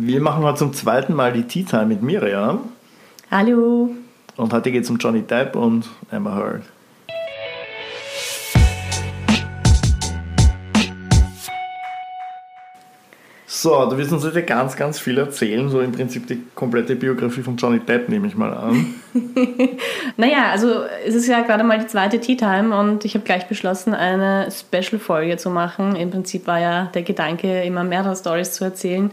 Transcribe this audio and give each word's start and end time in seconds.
Wir 0.00 0.20
machen 0.20 0.44
heute 0.44 0.58
zum 0.58 0.72
zweiten 0.74 1.12
Mal 1.12 1.32
die 1.32 1.42
Tea 1.42 1.64
Time 1.64 1.86
mit 1.86 2.02
Miriam. 2.02 2.60
Hallo. 3.32 3.90
Und 4.36 4.52
heute 4.52 4.70
geht 4.70 4.84
es 4.84 4.90
um 4.90 4.96
Johnny 4.96 5.22
Depp 5.22 5.56
und 5.56 5.88
Amber 6.12 6.36
Heard. 6.36 6.62
So, 13.48 13.90
du 13.90 13.98
wirst 13.98 14.12
uns 14.12 14.24
heute 14.24 14.44
ganz, 14.44 14.76
ganz 14.76 15.00
viel 15.00 15.18
erzählen, 15.18 15.68
so 15.68 15.80
im 15.80 15.90
Prinzip 15.90 16.28
die 16.28 16.44
komplette 16.54 16.94
Biografie 16.94 17.42
von 17.42 17.56
Johnny 17.56 17.80
Depp, 17.80 18.08
nehme 18.08 18.28
ich 18.28 18.36
mal 18.36 18.54
an. 18.54 18.94
naja, 20.16 20.52
also 20.52 20.84
es 21.04 21.16
ist 21.16 21.26
ja 21.26 21.40
gerade 21.40 21.64
mal 21.64 21.80
die 21.80 21.88
zweite 21.88 22.20
Tea 22.20 22.36
Time 22.36 22.78
und 22.78 23.04
ich 23.04 23.16
habe 23.16 23.24
gleich 23.24 23.48
beschlossen, 23.48 23.94
eine 23.94 24.48
Special-Folge 24.52 25.38
zu 25.38 25.50
machen. 25.50 25.96
Im 25.96 26.12
Prinzip 26.12 26.46
war 26.46 26.60
ja 26.60 26.84
der 26.94 27.02
Gedanke, 27.02 27.64
immer 27.64 27.82
mehrere 27.82 28.14
Stories 28.14 28.52
zu 28.52 28.62
erzählen. 28.62 29.10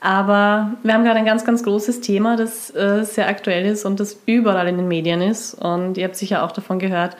Aber 0.00 0.72
wir 0.82 0.94
haben 0.94 1.04
gerade 1.04 1.18
ein 1.18 1.24
ganz, 1.24 1.44
ganz 1.44 1.62
großes 1.64 2.00
Thema, 2.00 2.36
das 2.36 2.74
äh, 2.74 3.04
sehr 3.04 3.28
aktuell 3.28 3.66
ist 3.66 3.84
und 3.84 3.98
das 3.98 4.20
überall 4.26 4.68
in 4.68 4.76
den 4.76 4.86
Medien 4.88 5.20
ist. 5.20 5.54
Und 5.54 5.98
ihr 5.98 6.04
habt 6.04 6.16
sicher 6.16 6.44
auch 6.44 6.52
davon 6.52 6.78
gehört, 6.78 7.16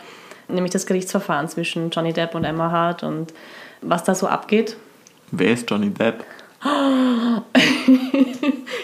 nämlich 0.48 0.72
das 0.72 0.86
Gerichtsverfahren 0.86 1.48
zwischen 1.48 1.90
Johnny 1.90 2.12
Depp 2.12 2.34
und 2.34 2.44
Emma 2.44 2.70
Hart 2.70 3.02
und 3.02 3.34
was 3.82 4.04
da 4.04 4.14
so 4.14 4.28
abgeht. 4.28 4.76
Wer 5.32 5.52
ist 5.52 5.68
Johnny 5.70 5.90
Depp? 5.90 6.24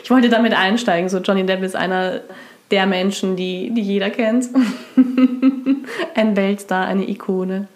ich 0.03 0.11
wollte 0.11 0.29
damit 0.29 0.55
einsteigen. 0.55 1.09
So, 1.09 1.19
Johnny 1.19 1.47
Depp 1.47 1.63
ist 1.63 1.77
einer 1.77 2.21
der 2.71 2.87
Menschen, 2.87 3.37
die, 3.37 3.71
die 3.73 3.83
jeder 3.83 4.11
kennt. 4.11 4.49
Ein 6.15 6.37
Weltstar, 6.37 6.87
eine 6.87 7.09
Ikone. 7.09 7.69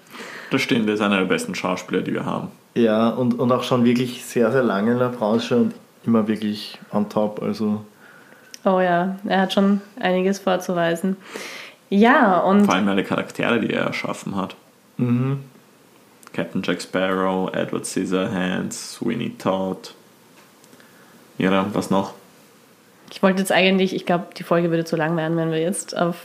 Das 0.50 0.62
stimmt, 0.62 0.88
er 0.88 0.94
ist 0.94 1.00
einer 1.00 1.19
der 1.19 1.27
besten 1.27 1.55
Schauspieler, 1.55 2.00
die 2.00 2.14
wir 2.14 2.24
haben. 2.24 2.48
Ja, 2.74 3.10
und, 3.10 3.38
und 3.38 3.52
auch 3.52 3.64
schon 3.64 3.84
wirklich 3.84 4.24
sehr, 4.24 4.50
sehr 4.50 4.62
lange 4.62 4.92
in 4.92 4.98
der 4.98 5.08
Branche 5.08 5.56
und 5.56 5.74
immer 6.08 6.26
wirklich 6.26 6.78
on 6.90 7.08
top. 7.08 7.40
Also. 7.42 7.84
Oh 8.64 8.80
ja, 8.80 9.16
er 9.26 9.42
hat 9.42 9.52
schon 9.52 9.80
einiges 10.00 10.41
vorzuweisen. 10.41 11.16
Ja, 11.91 12.41
und. 12.41 12.64
Vor 12.64 12.74
allem 12.74 12.88
alle 12.88 13.05
Charaktere, 13.05 13.60
die 13.60 13.70
er 13.72 13.84
erschaffen 13.84 14.34
hat. 14.34 14.56
Mhm. 14.96 15.44
Captain 16.33 16.62
Jack 16.62 16.83
Sparrow, 16.83 17.52
Edward 17.55 17.86
Scissorhands, 17.86 18.94
Sweeney 18.94 19.30
Todd. 19.38 19.94
Ja, 21.38 21.66
was 21.72 21.91
noch? 21.91 22.14
Ich 23.11 23.23
wollte 23.23 23.41
jetzt 23.41 23.53
eigentlich, 23.53 23.95
ich 23.95 24.06
glaube, 24.06 24.27
die 24.37 24.42
Folge 24.42 24.70
würde 24.70 24.84
zu 24.84 24.97
lang 24.97 25.17
werden, 25.17 25.37
wenn 25.37 25.51
wir 25.51 25.61
jetzt 25.61 25.97
auf 25.97 26.17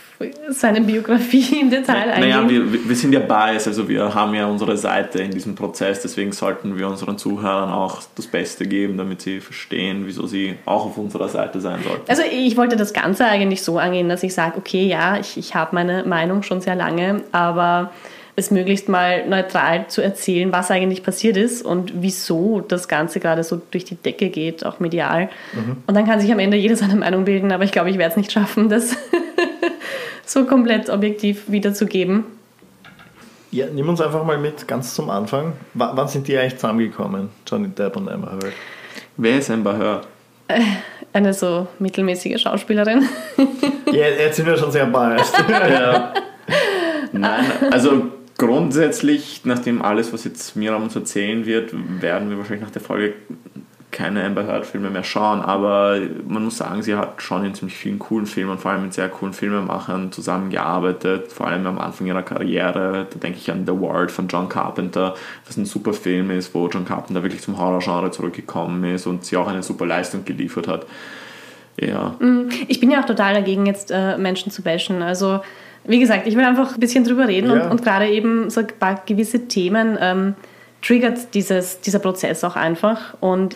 seine 0.50 0.82
Biografie 0.82 1.60
im 1.62 1.70
Detail 1.70 2.12
eingehen. 2.12 2.30
Naja, 2.30 2.50
wir, 2.50 2.88
wir 2.90 2.96
sind 2.96 3.14
ja 3.14 3.20
biased, 3.20 3.68
also 3.68 3.88
wir 3.88 4.14
haben 4.14 4.34
ja 4.34 4.46
unsere 4.46 4.78
Seite 4.78 5.20
in 5.20 5.32
diesem 5.32 5.56
Prozess, 5.56 6.02
deswegen 6.02 6.32
sollten 6.32 6.78
wir 6.78 6.88
unseren 6.88 7.18
Zuhörern 7.18 7.72
auch 7.72 8.02
das 8.16 8.28
Beste 8.28 8.66
geben, 8.66 8.98
damit 8.98 9.22
sie 9.22 9.40
verstehen, 9.40 10.04
wieso 10.06 10.28
sie 10.28 10.56
auch 10.66 10.86
auf 10.86 10.98
unserer 10.98 11.30
Seite 11.30 11.62
sein 11.62 11.82
sollten. 11.84 12.10
Also 12.10 12.24
ich 12.30 12.58
wollte 12.58 12.76
das 12.76 12.94
Ganze 12.94 13.26
eigentlich 13.26 13.64
so 13.64 13.78
angehen, 13.78 14.10
dass 14.10 14.24
ich 14.24 14.34
sage, 14.34 14.58
okay, 14.58 14.86
ja, 14.86 15.18
ich, 15.18 15.38
ich 15.38 15.56
habe 15.56 15.76
meine 15.76 16.04
Meinung 16.04 16.44
schon 16.44 16.62
sehr 16.62 16.76
lange, 16.76 17.24
aber 17.32 17.92
es 18.36 18.50
möglichst 18.50 18.90
mal 18.90 19.28
neutral 19.28 19.88
zu 19.88 20.02
erzählen, 20.02 20.52
was 20.52 20.72
eigentlich 20.72 21.04
passiert 21.04 21.38
ist 21.38 21.64
und 21.64 21.94
wieso 22.02 22.62
das 22.62 22.88
Ganze 22.88 23.20
gerade 23.20 23.44
so 23.44 23.62
durch 23.72 23.86
die 23.86 23.96
Decke 23.96 24.30
geht, 24.30 24.66
auch 24.66 24.80
medial. 24.80 25.30
Mhm. 25.54 25.78
Und 25.86 25.94
dann 25.94 26.06
kann 26.06 26.20
sich 26.20 26.32
am 26.32 26.40
Ende 26.40 26.58
jeder 26.58 26.76
seine 26.76 26.96
Meinung 26.96 27.26
bilden, 27.26 27.52
aber 27.52 27.64
ich 27.64 27.72
glaube, 27.72 27.92
ich 27.92 27.98
werde 27.98 28.12
es 28.12 28.18
nicht 28.18 28.32
schaffen, 28.32 28.70
das 28.70 28.96
so 30.26 30.46
komplett 30.46 30.90
objektiv 30.90 31.44
wiederzugeben. 31.48 32.26
Ja, 33.52 33.68
nimm 33.72 33.88
uns 33.88 34.02
einfach 34.02 34.24
mal 34.24 34.40
mit, 34.40 34.68
ganz 34.68 34.96
zum 34.96 35.12
Anfang. 35.12 35.54
W 35.76 35.86
wann 35.92 36.08
sind 36.08 36.28
die 36.28 36.36
eigentlich 36.36 36.56
zusammengekommen, 36.56 37.30
Johnny 37.46 37.68
Depp 37.68 37.96
und 37.96 38.10
Amber 38.10 38.32
Heard? 38.32 38.54
Wer 39.16 39.38
ist 39.38 39.52
Amber 39.52 39.78
Heard? 39.78 40.08
Äh, 40.48 40.62
eine 41.14 41.36
so 41.36 41.68
mittelmäßige 41.78 42.42
Schauspielerin. 42.42 43.08
ja, 43.92 44.08
jetzt 44.08 44.38
sind 44.38 44.48
wir 44.48 44.58
schon 44.58 44.72
sehr 44.72 44.86
biased. 44.88 45.36
ja. 45.48 46.14
Nein, 47.12 47.46
also 47.70 48.08
grundsätzlich, 48.46 49.42
nachdem 49.44 49.82
alles, 49.82 50.14
was 50.14 50.24
jetzt 50.24 50.56
Miriam 50.56 50.84
uns 50.84 50.96
erzählen 50.96 51.46
wird, 51.46 51.74
werden 52.02 52.30
wir 52.30 52.38
wahrscheinlich 52.38 52.64
nach 52.64 52.72
der 52.72 52.82
Folge 52.82 53.14
keine 53.94 54.26
Amber 54.26 54.46
Heard 54.48 54.66
Filme 54.66 54.90
mehr 54.90 55.04
schauen, 55.04 55.40
aber 55.40 56.00
man 56.28 56.44
muss 56.44 56.58
sagen, 56.58 56.82
sie 56.82 56.96
hat 56.96 57.22
schon 57.22 57.46
in 57.46 57.54
ziemlich 57.54 57.78
vielen 57.78 58.00
coolen 58.00 58.26
Filmen, 58.26 58.58
vor 58.58 58.72
allem 58.72 58.82
mit 58.82 58.94
sehr 58.94 59.08
coolen 59.08 59.34
Filmemachern 59.34 60.12
zusammengearbeitet, 60.12 61.32
vor 61.32 61.48
allem 61.48 61.66
am 61.68 61.78
Anfang 61.78 62.08
ihrer 62.08 62.24
Karriere, 62.24 63.06
da 63.10 63.20
denke 63.20 63.38
ich 63.38 63.52
an 63.52 63.66
The 63.68 63.74
Ward 63.74 64.12
von 64.12 64.28
John 64.28 64.50
Carpenter, 64.50 65.14
was 65.46 65.58
ein 65.58 65.66
super 65.66 65.94
Film 65.94 66.32
ist, 66.32 66.56
wo 66.56 66.68
John 66.68 66.86
Carpenter 66.86 67.22
wirklich 67.22 67.42
zum 67.42 67.60
Horrorgenre 67.60 68.10
zurückgekommen 68.10 68.84
ist 68.84 69.06
und 69.06 69.26
sie 69.26 69.38
auch 69.38 69.48
eine 69.48 69.62
super 69.62 69.86
Leistung 69.86 70.26
geliefert 70.26 70.68
hat. 70.68 70.88
Ja. 71.80 72.16
Mm, 72.20 72.50
ich 72.68 72.80
bin 72.80 72.90
ja 72.90 73.02
auch 73.02 73.06
total 73.06 73.36
dagegen, 73.36 73.68
jetzt 73.68 73.92
äh, 73.92 74.18
Menschen 74.18 74.52
zu 74.52 74.64
bashen, 74.64 75.04
also 75.04 75.42
wie 75.86 76.00
gesagt, 76.00 76.28
ich 76.28 76.36
will 76.36 76.44
einfach 76.44 76.76
ein 76.76 76.80
bisschen 76.80 77.04
drüber 77.04 77.28
reden 77.28 77.50
ja. 77.50 77.66
und, 77.66 77.72
und 77.72 77.84
gerade 77.84 78.08
eben 78.10 78.50
so 78.50 78.62
ein 78.62 78.68
paar 78.80 79.02
gewisse 79.06 79.48
Themen 79.48 79.98
ähm, 80.00 80.36
triggert 80.82 81.34
dieses, 81.34 81.82
dieser 81.82 82.00
Prozess 82.00 82.44
auch 82.44 82.56
einfach. 82.56 83.16
Und 83.20 83.56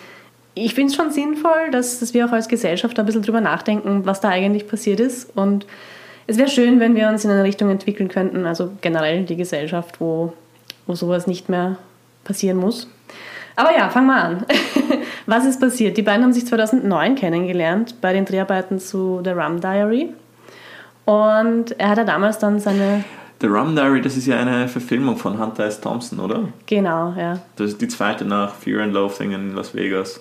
ich 0.54 0.74
finde 0.74 0.92
es 0.92 0.96
schon 0.96 1.12
sinnvoll, 1.12 1.72
dass, 1.72 2.00
dass 2.00 2.14
wir 2.14 2.26
auch 2.26 2.32
als 2.32 2.48
Gesellschaft 2.48 2.98
ein 3.00 3.06
bisschen 3.06 3.22
drüber 3.22 3.42
nachdenken, 3.42 4.06
was 4.06 4.22
da 4.22 4.30
eigentlich 4.30 4.68
passiert 4.68 5.00
ist. 5.00 5.36
Und 5.36 5.66
es 6.26 6.38
wäre 6.38 6.50
schön, 6.50 6.80
wenn 6.80 6.96
wir 6.96 7.08
uns 7.10 7.24
in 7.24 7.32
eine 7.32 7.44
Richtung 7.44 7.70
entwickeln 7.70 8.10
könnten, 8.10 8.46
also 8.46 8.72
generell 8.82 9.24
die 9.24 9.36
Gesellschaft, 9.36 10.02
wo, 10.02 10.34
wo 10.86 10.96
sowas 10.96 11.28
nicht 11.28 11.48
mehr 11.48 11.78
passieren 12.24 12.58
muss. 12.58 12.90
Aber 13.56 13.76
ja, 13.76 13.90
fangen 13.90 14.08
wir 14.08 14.24
an. 14.24 14.46
Was 15.26 15.46
ist 15.46 15.60
passiert? 15.60 15.98
Die 15.98 16.04
beiden 16.04 16.24
haben 16.24 16.34
sich 16.34 16.46
2009 16.46 17.16
kennengelernt 17.16 17.96
bei 18.02 18.14
den 18.14 18.26
Dreharbeiten 18.26 18.80
zu 18.80 19.22
The 19.24 19.32
Rum 19.32 19.60
Diary. 19.62 20.14
Und 21.08 21.72
er 21.80 21.88
hat 21.88 21.98
ja 22.00 22.04
damals 22.04 22.38
dann 22.38 22.60
seine. 22.60 23.06
The 23.40 23.48
Rum 23.48 23.78
Diary, 23.78 24.02
das 24.02 24.18
ist 24.18 24.28
ja 24.28 24.40
eine 24.40 24.68
Verfilmung 24.68 25.16
von 25.16 25.40
Hunter 25.40 25.64
S. 25.64 25.80
Thompson, 25.80 26.20
oder? 26.20 26.50
Genau, 26.66 27.14
ja. 27.18 27.40
Das 27.56 27.70
ist 27.70 27.82
die 27.82 27.88
zweite 27.88 28.26
nach 28.26 28.54
Fear 28.56 28.84
and 28.84 28.94
Loathing 28.94 29.32
in 29.32 29.56
Las 29.56 29.74
Vegas. 29.74 30.20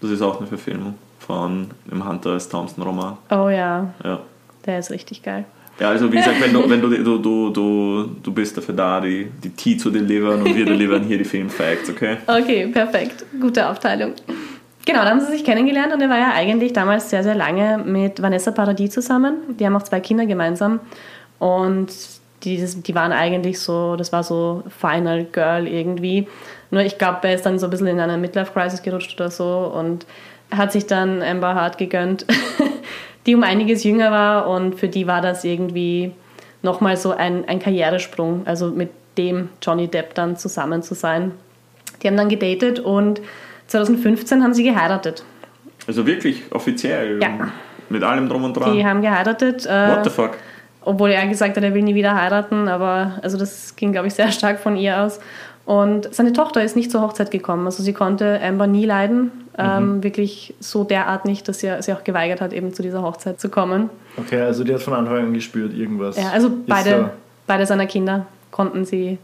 Das 0.00 0.10
ist 0.10 0.20
auch 0.20 0.38
eine 0.38 0.48
Verfilmung 0.48 0.94
von 1.20 1.68
dem 1.88 2.08
Hunter 2.08 2.34
S. 2.34 2.48
Thompson 2.48 2.82
Roman. 2.82 3.18
Oh 3.30 3.48
ja. 3.48 3.94
Ja. 4.02 4.18
Der 4.66 4.80
ist 4.80 4.90
richtig 4.90 5.22
geil. 5.22 5.44
Ja, 5.78 5.90
also 5.90 6.10
wie 6.10 6.16
gesagt, 6.16 6.40
wenn 6.40 6.52
du, 6.52 6.68
wenn 6.68 6.80
du, 6.80 6.88
du, 6.88 7.18
du, 7.18 7.50
du, 7.50 8.10
du 8.20 8.32
bist 8.32 8.56
dafür 8.56 8.74
da, 8.74 9.00
die, 9.00 9.30
die 9.44 9.50
Tea 9.50 9.76
zu 9.76 9.90
delivern 9.90 10.42
und 10.42 10.56
wir 10.56 10.64
delivern 10.66 11.04
hier 11.04 11.18
die 11.18 11.24
Filmfacts, 11.24 11.90
okay? 11.90 12.16
Okay, 12.26 12.66
perfekt. 12.66 13.24
Gute 13.40 13.68
Aufteilung. 13.68 14.14
Genau, 14.86 15.00
da 15.02 15.10
haben 15.10 15.20
sie 15.20 15.32
sich 15.32 15.44
kennengelernt 15.44 15.94
und 15.94 16.00
er 16.02 16.10
war 16.10 16.18
ja 16.18 16.32
eigentlich 16.34 16.74
damals 16.74 17.08
sehr, 17.08 17.22
sehr 17.22 17.34
lange 17.34 17.78
mit 17.78 18.20
Vanessa 18.20 18.50
Paradis 18.50 18.90
zusammen. 18.90 19.56
Die 19.58 19.64
haben 19.64 19.76
auch 19.76 19.82
zwei 19.82 20.00
Kinder 20.00 20.26
gemeinsam 20.26 20.80
und 21.38 21.88
die, 22.42 22.62
die 22.62 22.94
waren 22.94 23.12
eigentlich 23.12 23.58
so, 23.60 23.96
das 23.96 24.12
war 24.12 24.22
so 24.22 24.62
Final 24.68 25.24
Girl 25.24 25.66
irgendwie. 25.66 26.28
Nur 26.70 26.82
ich 26.82 26.98
glaube, 26.98 27.20
er 27.22 27.34
ist 27.34 27.46
dann 27.46 27.58
so 27.58 27.66
ein 27.66 27.70
bisschen 27.70 27.86
in 27.86 27.98
eine 27.98 28.18
Midlife-Crisis 28.18 28.82
gerutscht 28.82 29.18
oder 29.18 29.30
so 29.30 29.72
und 29.74 30.06
hat 30.50 30.72
sich 30.72 30.86
dann 30.86 31.22
Amber 31.22 31.54
Hart 31.54 31.78
gegönnt, 31.78 32.26
die 33.26 33.34
um 33.34 33.42
einiges 33.42 33.84
jünger 33.84 34.10
war 34.10 34.48
und 34.48 34.74
für 34.74 34.88
die 34.88 35.06
war 35.06 35.22
das 35.22 35.44
irgendwie 35.44 36.12
nochmal 36.62 36.98
so 36.98 37.12
ein, 37.12 37.48
ein 37.48 37.58
Karrieresprung, 37.58 38.42
also 38.46 38.68
mit 38.68 38.90
dem 39.16 39.48
Johnny 39.62 39.88
Depp 39.88 40.14
dann 40.14 40.36
zusammen 40.36 40.82
zu 40.82 40.94
sein. 40.94 41.32
Die 42.02 42.08
haben 42.08 42.16
dann 42.16 42.28
gedatet 42.28 42.80
und 42.80 43.22
2015 43.68 44.42
haben 44.42 44.54
sie 44.54 44.64
geheiratet. 44.64 45.24
Also 45.86 46.06
wirklich 46.06 46.42
offiziell? 46.50 47.20
Ja. 47.22 47.52
Mit 47.88 48.02
allem 48.02 48.28
drum 48.28 48.44
und 48.44 48.54
dran? 48.54 48.72
Die 48.74 48.84
haben 48.84 49.02
geheiratet. 49.02 49.66
Äh, 49.66 49.88
What 49.88 50.04
the 50.04 50.10
fuck? 50.10 50.32
Obwohl 50.82 51.10
er 51.10 51.26
gesagt 51.26 51.56
hat, 51.56 51.64
er 51.64 51.74
will 51.74 51.82
nie 51.82 51.94
wieder 51.94 52.14
heiraten, 52.14 52.68
aber 52.68 53.18
also 53.22 53.38
das 53.38 53.74
ging, 53.76 53.92
glaube 53.92 54.08
ich, 54.08 54.14
sehr 54.14 54.30
stark 54.30 54.60
von 54.60 54.76
ihr 54.76 55.00
aus. 55.00 55.18
Und 55.64 56.14
seine 56.14 56.34
Tochter 56.34 56.62
ist 56.62 56.76
nicht 56.76 56.90
zur 56.90 57.00
Hochzeit 57.00 57.30
gekommen. 57.30 57.64
Also 57.64 57.82
sie 57.82 57.94
konnte 57.94 58.38
Amber 58.42 58.66
nie 58.66 58.84
leiden. 58.84 59.30
Ähm, 59.56 59.96
mhm. 59.96 60.02
wirklich 60.02 60.52
so 60.58 60.82
derart 60.82 61.24
nicht, 61.26 61.46
dass 61.46 61.60
sie 61.60 61.70
sie 61.80 61.92
auch 61.92 62.02
geweigert 62.02 62.40
hat, 62.40 62.52
eben 62.52 62.74
zu 62.74 62.82
dieser 62.82 63.02
Hochzeit 63.02 63.40
zu 63.40 63.48
kommen. 63.48 63.88
Okay, 64.16 64.40
also 64.40 64.64
die 64.64 64.74
hat 64.74 64.82
von 64.82 64.94
Anfang 64.94 65.18
an 65.18 65.32
gespürt, 65.32 65.72
irgendwas. 65.72 66.16
Ja, 66.16 66.30
also 66.30 66.50
beide, 66.66 67.10
beide 67.46 67.64
seiner 67.64 67.86
Kinder 67.86 68.26
konnten 68.50 68.84
sie 68.84 69.18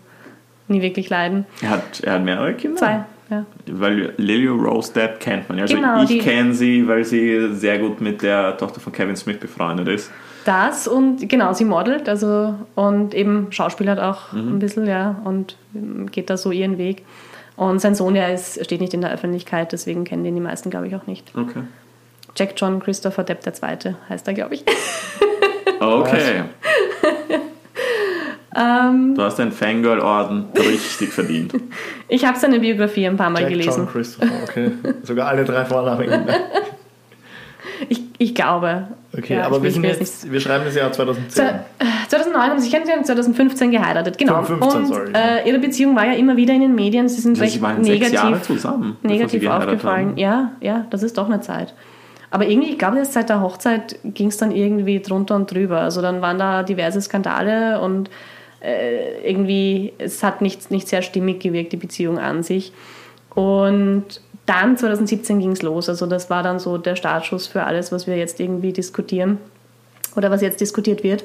nie 0.69 0.83
wirklich 0.83 1.11
leiden. 1.11 1.47
Er 1.63 1.71
hat, 1.71 2.01
er 2.05 2.13
hat 2.13 2.23
mehrere 2.23 2.55
Kinder? 2.55 2.77
Zwei. 2.77 3.05
Ja. 3.31 3.47
Weil 3.67 4.15
Lily 4.17 4.49
Rose 4.49 4.93
Depp 4.93 5.21
kennt 5.21 5.49
man 5.49 5.59
ja. 5.59 5.63
Also 5.63 5.77
genau, 5.77 6.03
ich 6.03 6.19
kenne 6.21 6.53
sie, 6.53 6.87
weil 6.89 7.05
sie 7.05 7.55
sehr 7.55 7.79
gut 7.79 8.01
mit 8.01 8.23
der 8.23 8.57
Tochter 8.57 8.81
von 8.81 8.93
Kevin 8.93 9.17
Smith 9.17 9.39
befreundet 9.39 9.89
ist. 9.89 10.11
Das 10.45 10.89
und 10.89 11.29
genau, 11.29 11.53
sie 11.53 11.65
modelt 11.65 12.09
also 12.09 12.55
und 12.75 13.15
eben 13.15 13.53
Schauspielert 13.53 14.01
auch 14.01 14.33
mhm. 14.33 14.57
ein 14.57 14.59
bisschen, 14.59 14.87
ja, 14.87 15.21
und 15.25 15.57
geht 16.11 16.31
da 16.31 16.37
so 16.37 16.51
ihren 16.51 16.77
Weg. 16.79 17.05
Und 17.57 17.79
sein 17.81 17.95
Sohn, 17.95 18.17
ja, 18.17 18.27
ist, 18.29 18.65
steht 18.65 18.81
nicht 18.81 18.95
in 18.95 19.03
der 19.03 19.13
Öffentlichkeit, 19.13 19.73
deswegen 19.73 20.05
kennen 20.05 20.25
den 20.25 20.35
die 20.35 20.41
meisten, 20.41 20.71
glaube 20.71 20.89
ich, 20.89 20.97
auch 20.97 21.07
nicht. 21.07 21.31
Okay. 21.37 21.63
Jack 22.35 22.55
John 22.57 22.81
Christopher 22.81 23.23
Depp 23.23 23.47
II. 23.47 23.95
heißt 24.09 24.27
er, 24.27 24.35
glaube 24.35 24.55
ich. 24.55 24.65
Okay. 25.79 26.45
Ähm, 28.57 29.15
du 29.15 29.23
hast 29.23 29.39
deinen 29.39 29.53
Fangirl-Orden 29.53 30.47
richtig 30.57 31.13
verdient. 31.13 31.53
Ich 32.13 32.25
habe 32.25 32.37
seine 32.37 32.59
Biografie 32.59 33.07
ein 33.07 33.17
paar 33.17 33.31
Mal 33.31 33.43
Jack 33.43 33.51
gelesen. 33.51 33.85
John 33.85 33.89
Christopher, 33.89 34.33
okay. 34.43 34.73
Sogar 35.05 35.29
alle 35.29 35.45
drei 35.45 35.65
Vornamen. 35.65 36.27
Ich, 37.89 38.03
ich 38.19 38.35
glaube. 38.35 38.89
Okay, 39.17 39.37
Ja, 39.37 39.47
aber 39.47 39.59
ich 39.59 39.63
wir, 39.63 39.71
sind 39.71 39.85
jetzt, 39.85 40.31
wir 40.31 40.41
schreiben 40.41 40.65
das 40.65 40.75
Jahr 40.75 40.91
2010. 40.91 41.45
Äh, 41.47 41.53
2009 42.09 42.43
haben 42.51 42.59
sie 42.59 42.65
sich 42.65 42.73
kennengelernt, 42.73 43.07
2015 43.07 43.71
geheiratet, 43.71 44.19
genau. 44.19 44.43
2015, 44.45 44.81
und 44.81 44.87
sorry. 44.89 45.13
äh, 45.15 45.49
ihre 45.49 45.59
Beziehung 45.61 45.95
war 45.95 46.07
ja 46.07 46.15
immer 46.15 46.37
wieder 46.37 46.53
in 46.53 46.63
den 46.63 46.75
Medien. 46.75 47.09
Sie 47.09 47.21
sind 47.21 47.41
Also 47.41 47.45
sie 47.45 47.59
recht 47.59 47.63
waren 47.63 47.85
sechs 47.85 48.11
Jahre 48.13 48.31
negativ, 48.31 48.47
zusammen. 48.47 48.97
sie 49.03 49.09
negativ 49.09 49.49
aufgefallen. 49.49 50.09
haben. 50.11 50.19
Ja, 50.19 50.53
ja, 50.61 50.87
das 50.91 51.03
ist 51.05 51.17
doch 51.17 51.27
eine 51.27 51.41
Zeit. 51.41 51.75
Aber 52.33 52.47
irgendwie, 52.47 52.71
ich 52.71 52.79
glaube, 52.79 52.99
erst 52.99 53.13
seit 53.13 53.29
der 53.29 53.41
Hochzeit 53.41 53.99
ging 54.05 54.29
es 54.29 54.37
dann 54.37 54.51
irgendwie 54.53 55.01
drunter 55.01 55.35
und 55.37 55.51
drüber. 55.53 55.81
Also 55.81 56.01
dann 56.03 56.21
waren 56.23 56.39
da 56.39 56.63
diverse 56.63 57.01
Skandale 57.01 57.81
und 57.81 58.11
äh, 58.61 59.29
irgendwie, 59.29 59.93
es 59.99 60.23
hat 60.23 60.43
nicht, 60.43 60.71
nicht 60.71 60.89
sehr 60.89 61.03
stimmig 61.03 61.41
gewirkt, 61.41 61.73
die 61.73 61.77
Beziehung 61.77 62.19
an 62.19 62.43
sich. 62.43 62.73
Und 63.35 64.21
dann 64.47 64.77
2017 64.77 65.39
ging 65.39 65.53
es 65.53 65.63
los. 65.63 65.89
Also 65.89 66.07
das 66.07 66.31
war 66.31 66.43
dann 66.43 66.59
so 66.59 66.77
der 66.77 66.97
Startschuss 66.97 67.47
für 67.47 67.65
alles, 67.65 67.93
was 67.93 68.07
wir 68.07 68.17
jetzt 68.17 68.41
irgendwie 68.41 68.73
diskutieren 68.73 69.39
oder 70.17 70.31
was 70.31 70.43
jetzt 70.43 70.61
diskutiert 70.61 71.05
wird. 71.05 71.25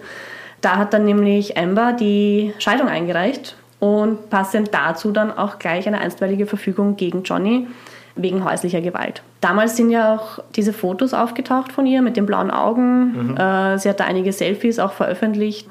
Da 0.61 0.77
hat 0.77 0.93
dann 0.93 1.05
nämlich 1.05 1.57
Amber 1.57 1.93
die 1.93 2.53
Scheidung 2.59 2.87
eingereicht 2.87 3.55
und 3.79 4.29
passend 4.29 4.73
dazu 4.73 5.11
dann 5.11 5.35
auch 5.35 5.59
gleich 5.59 5.87
eine 5.87 5.99
einstweilige 5.99 6.45
Verfügung 6.45 6.95
gegen 6.95 7.23
Johnny 7.23 7.67
wegen 8.15 8.45
häuslicher 8.45 8.79
Gewalt. 8.79 9.21
Damals 9.41 9.75
sind 9.75 9.89
ja 9.89 10.15
auch 10.15 10.39
diese 10.55 10.71
Fotos 10.71 11.13
aufgetaucht 11.13 11.73
von 11.73 11.85
ihr 11.85 12.01
mit 12.01 12.15
den 12.15 12.25
blauen 12.25 12.49
Augen. 12.49 13.35
Äh, 13.37 13.77
sie 13.77 13.89
hatte 13.89 14.05
einige 14.05 14.31
Selfies 14.31 14.79
auch 14.79 14.93
veröffentlicht 14.93 15.67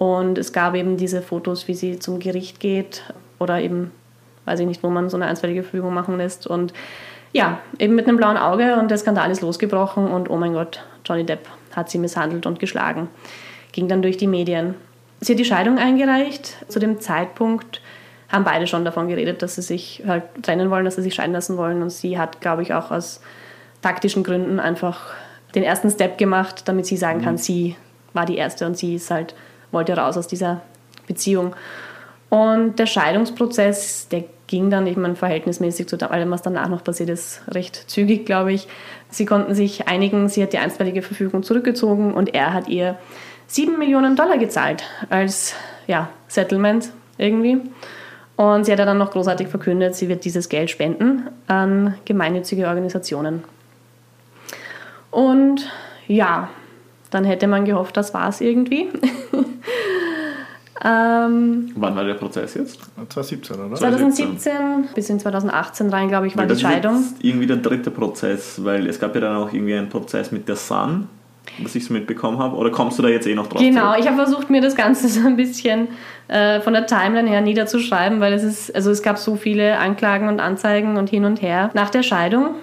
und 0.00 0.38
es 0.38 0.54
gab 0.54 0.74
eben 0.76 0.96
diese 0.96 1.20
Fotos, 1.20 1.68
wie 1.68 1.74
sie 1.74 1.98
zum 1.98 2.20
Gericht 2.20 2.58
geht 2.58 3.02
oder 3.38 3.60
eben, 3.60 3.90
weiß 4.46 4.60
ich 4.60 4.66
nicht, 4.66 4.82
wo 4.82 4.88
man 4.88 5.10
so 5.10 5.18
eine 5.18 5.26
einstweilige 5.26 5.62
Verfügung 5.62 5.92
machen 5.92 6.16
lässt. 6.16 6.46
Und 6.46 6.72
ja, 7.34 7.58
eben 7.78 7.96
mit 7.96 8.08
einem 8.08 8.16
blauen 8.16 8.38
Auge 8.38 8.76
und 8.76 8.90
der 8.90 8.96
Skandal 8.96 9.30
ist 9.30 9.42
losgebrochen 9.42 10.06
und 10.06 10.30
oh 10.30 10.38
mein 10.38 10.54
Gott, 10.54 10.82
Johnny 11.04 11.24
Depp 11.24 11.46
hat 11.76 11.90
sie 11.90 11.98
misshandelt 11.98 12.46
und 12.46 12.58
geschlagen. 12.58 13.10
Ging 13.72 13.88
dann 13.88 14.00
durch 14.00 14.16
die 14.16 14.26
Medien. 14.26 14.74
Sie 15.20 15.34
hat 15.34 15.38
die 15.38 15.44
Scheidung 15.44 15.76
eingereicht. 15.76 16.64
Zu 16.68 16.78
dem 16.78 17.02
Zeitpunkt 17.02 17.82
haben 18.30 18.44
beide 18.44 18.66
schon 18.66 18.86
davon 18.86 19.06
geredet, 19.06 19.42
dass 19.42 19.56
sie 19.56 19.62
sich 19.62 20.02
halt 20.06 20.22
trennen 20.40 20.70
wollen, 20.70 20.86
dass 20.86 20.96
sie 20.96 21.02
sich 21.02 21.14
scheiden 21.14 21.34
lassen 21.34 21.58
wollen. 21.58 21.82
Und 21.82 21.90
sie 21.90 22.18
hat, 22.18 22.40
glaube 22.40 22.62
ich, 22.62 22.72
auch 22.72 22.90
aus 22.90 23.20
taktischen 23.82 24.24
Gründen 24.24 24.60
einfach 24.60 25.12
den 25.54 25.62
ersten 25.62 25.90
Step 25.90 26.16
gemacht, 26.16 26.62
damit 26.68 26.86
sie 26.86 26.96
sagen 26.96 27.20
kann, 27.20 27.36
sie 27.36 27.76
war 28.14 28.24
die 28.24 28.38
Erste 28.38 28.64
und 28.64 28.78
sie 28.78 28.94
ist 28.94 29.10
halt, 29.10 29.34
wollte 29.72 29.96
raus 29.96 30.16
aus 30.16 30.26
dieser 30.26 30.60
Beziehung. 31.06 31.54
Und 32.28 32.78
der 32.78 32.86
Scheidungsprozess, 32.86 34.08
der 34.08 34.24
ging 34.46 34.70
dann, 34.70 34.86
ich 34.86 34.96
meine, 34.96 35.16
verhältnismäßig 35.16 35.86
zu 35.88 35.96
allem, 36.10 36.30
was 36.30 36.42
danach 36.42 36.68
noch 36.68 36.82
passiert 36.82 37.08
ist, 37.08 37.42
recht 37.48 37.76
zügig, 37.90 38.26
glaube 38.26 38.52
ich. 38.52 38.68
Sie 39.08 39.26
konnten 39.26 39.54
sich 39.54 39.88
einigen, 39.88 40.28
sie 40.28 40.42
hat 40.42 40.52
die 40.52 40.58
einstweilige 40.58 41.02
Verfügung 41.02 41.42
zurückgezogen 41.42 42.14
und 42.14 42.34
er 42.34 42.52
hat 42.52 42.68
ihr 42.68 42.96
7 43.46 43.78
Millionen 43.78 44.16
Dollar 44.16 44.38
gezahlt 44.38 44.84
als 45.08 45.54
ja, 45.86 46.08
Settlement 46.28 46.90
irgendwie. 47.18 47.60
Und 48.36 48.64
sie 48.64 48.72
hat 48.72 48.78
dann 48.78 48.98
noch 48.98 49.10
großartig 49.10 49.48
verkündet, 49.48 49.94
sie 49.94 50.08
wird 50.08 50.24
dieses 50.24 50.48
Geld 50.48 50.70
spenden 50.70 51.28
an 51.46 51.94
gemeinnützige 52.04 52.66
Organisationen. 52.68 53.44
Und 55.10 55.68
ja, 56.06 56.48
dann 57.10 57.24
hätte 57.24 57.46
man 57.46 57.64
gehofft, 57.64 57.96
das 57.96 58.14
war's 58.14 58.40
irgendwie. 58.40 58.88
ähm, 60.84 61.72
Wann 61.74 61.96
war 61.96 62.04
der 62.04 62.14
Prozess 62.14 62.54
jetzt? 62.54 62.80
2017, 63.08 63.56
oder? 63.56 63.74
2017 63.74 64.52
bis 64.94 65.10
in 65.10 65.18
2018 65.18 65.90
rein, 65.90 66.08
glaube 66.08 66.28
ich, 66.28 66.36
war 66.36 66.42
Weil 66.42 66.54
die 66.54 66.62
das 66.62 66.62
Scheidung. 66.62 66.94
ist 66.96 67.10
jetzt 67.12 67.24
irgendwie 67.24 67.46
der 67.46 67.56
dritte 67.58 67.90
Prozess, 67.90 68.64
weil 68.64 68.86
es 68.86 68.98
gab 68.98 69.14
ja 69.14 69.20
dann 69.20 69.36
auch 69.36 69.52
irgendwie 69.52 69.74
einen 69.74 69.88
Prozess 69.88 70.30
mit 70.30 70.48
der 70.48 70.56
Sun, 70.56 71.08
was 71.60 71.74
ich 71.74 71.84
so 71.84 71.92
mitbekommen 71.92 72.38
habe. 72.38 72.56
Oder 72.56 72.70
kommst 72.70 72.98
du 72.98 73.02
da 73.02 73.08
jetzt 73.08 73.26
eh 73.26 73.34
noch 73.34 73.48
drauf? 73.48 73.60
Genau, 73.60 73.90
zurück? 73.90 73.96
ich 73.98 74.06
habe 74.06 74.16
versucht, 74.16 74.50
mir 74.50 74.60
das 74.60 74.76
Ganze 74.76 75.08
so 75.10 75.26
ein 75.26 75.36
bisschen 75.36 75.88
äh, 76.28 76.60
von 76.60 76.72
der 76.72 76.86
Timeline 76.86 77.28
her 77.28 77.40
niederzuschreiben, 77.40 78.20
weil 78.20 78.32
es 78.32 78.44
ist, 78.44 78.74
also 78.74 78.92
es 78.92 79.02
gab 79.02 79.18
so 79.18 79.34
viele 79.34 79.78
Anklagen 79.78 80.28
und 80.28 80.38
Anzeigen 80.38 80.96
und 80.96 81.10
hin 81.10 81.24
und 81.24 81.42
her. 81.42 81.70
Nach 81.74 81.90
der 81.90 82.04
Scheidung, 82.04 82.54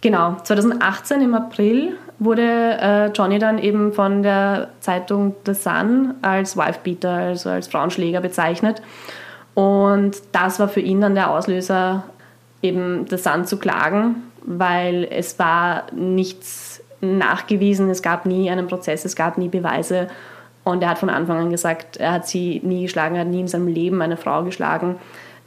genau, 0.00 0.36
2018 0.42 1.20
im 1.20 1.34
April 1.34 1.96
wurde 2.20 2.42
äh, 2.42 3.06
Johnny 3.08 3.38
dann 3.38 3.58
eben 3.58 3.92
von 3.92 4.22
der 4.22 4.68
Zeitung 4.80 5.34
The 5.46 5.54
Sun 5.54 6.14
als 6.22 6.56
Wifebeater, 6.56 7.10
also 7.10 7.48
als 7.48 7.66
Frauenschläger 7.66 8.20
bezeichnet. 8.20 8.80
Und 9.54 10.16
das 10.30 10.60
war 10.60 10.68
für 10.68 10.80
ihn 10.80 11.00
dann 11.00 11.14
der 11.14 11.30
Auslöser, 11.30 12.04
eben 12.62 13.06
The 13.08 13.16
Sun 13.16 13.46
zu 13.46 13.58
klagen, 13.58 14.16
weil 14.44 15.08
es 15.10 15.38
war 15.38 15.84
nichts 15.92 16.82
nachgewiesen, 17.00 17.88
es 17.88 18.02
gab 18.02 18.26
nie 18.26 18.50
einen 18.50 18.68
Prozess, 18.68 19.04
es 19.06 19.16
gab 19.16 19.38
nie 19.38 19.48
Beweise. 19.48 20.08
Und 20.62 20.82
er 20.82 20.90
hat 20.90 20.98
von 20.98 21.08
Anfang 21.08 21.38
an 21.38 21.50
gesagt, 21.50 21.96
er 21.96 22.12
hat 22.12 22.28
sie 22.28 22.60
nie 22.62 22.82
geschlagen, 22.82 23.14
er 23.14 23.22
hat 23.22 23.28
nie 23.28 23.40
in 23.40 23.48
seinem 23.48 23.66
Leben 23.66 24.02
eine 24.02 24.18
Frau 24.18 24.44
geschlagen. 24.44 24.96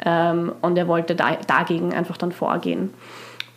Ähm, 0.03 0.51
und 0.61 0.75
er 0.75 0.87
wollte 0.87 1.15
da, 1.15 1.37
dagegen 1.45 1.93
einfach 1.93 2.17
dann 2.17 2.31
vorgehen. 2.31 2.91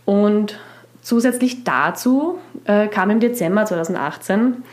Und 0.05 0.59
zusätzlich 1.07 1.63
dazu 1.63 2.39
äh, 2.65 2.89
kam 2.89 3.11
im 3.11 3.21
Dezember 3.21 3.65
2018 3.65 4.65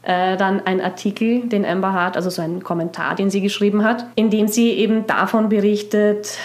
äh, 0.00 0.38
dann 0.38 0.64
ein 0.64 0.80
Artikel, 0.80 1.42
den 1.48 1.66
Amber 1.66 1.92
Hart, 1.92 2.16
also 2.16 2.30
so 2.30 2.40
ein 2.40 2.62
Kommentar, 2.62 3.14
den 3.14 3.28
sie 3.28 3.42
geschrieben 3.42 3.84
hat, 3.84 4.06
in 4.14 4.30
dem 4.30 4.48
sie 4.48 4.70
eben 4.70 5.06
davon 5.06 5.50
berichtet, 5.50 6.38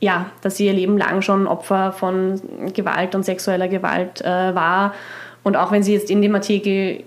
ja, 0.00 0.30
dass 0.40 0.56
sie 0.56 0.66
ihr 0.66 0.72
Leben 0.72 0.96
lang 0.96 1.20
schon 1.20 1.46
Opfer 1.46 1.92
von 1.92 2.40
Gewalt 2.72 3.14
und 3.14 3.24
sexueller 3.24 3.68
Gewalt 3.68 4.22
äh, 4.22 4.54
war. 4.54 4.94
Und 5.42 5.58
auch 5.58 5.70
wenn 5.70 5.82
sie 5.82 5.92
jetzt 5.92 6.10
in 6.10 6.22
dem 6.22 6.34
Artikel 6.34 6.72
äh, 6.72 7.02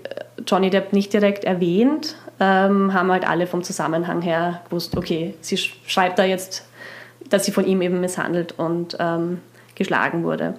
Johnny 0.46 0.70
Depp 0.70 0.92
nicht 0.92 1.12
direkt 1.12 1.42
erwähnt, 1.42 2.14
ähm, 2.38 2.94
haben 2.94 3.10
halt 3.10 3.28
alle 3.28 3.48
vom 3.48 3.64
Zusammenhang 3.64 4.22
her 4.22 4.60
gewusst, 4.66 4.96
okay, 4.96 5.34
sie 5.40 5.56
sch 5.56 5.74
schreibt 5.88 6.20
da 6.20 6.24
jetzt, 6.24 6.64
dass 7.28 7.44
sie 7.44 7.50
von 7.50 7.66
ihm 7.66 7.82
eben 7.82 8.00
misshandelt 8.00 8.56
und 8.56 8.96
ähm, 9.00 9.40
geschlagen 9.74 10.22
wurde. 10.22 10.54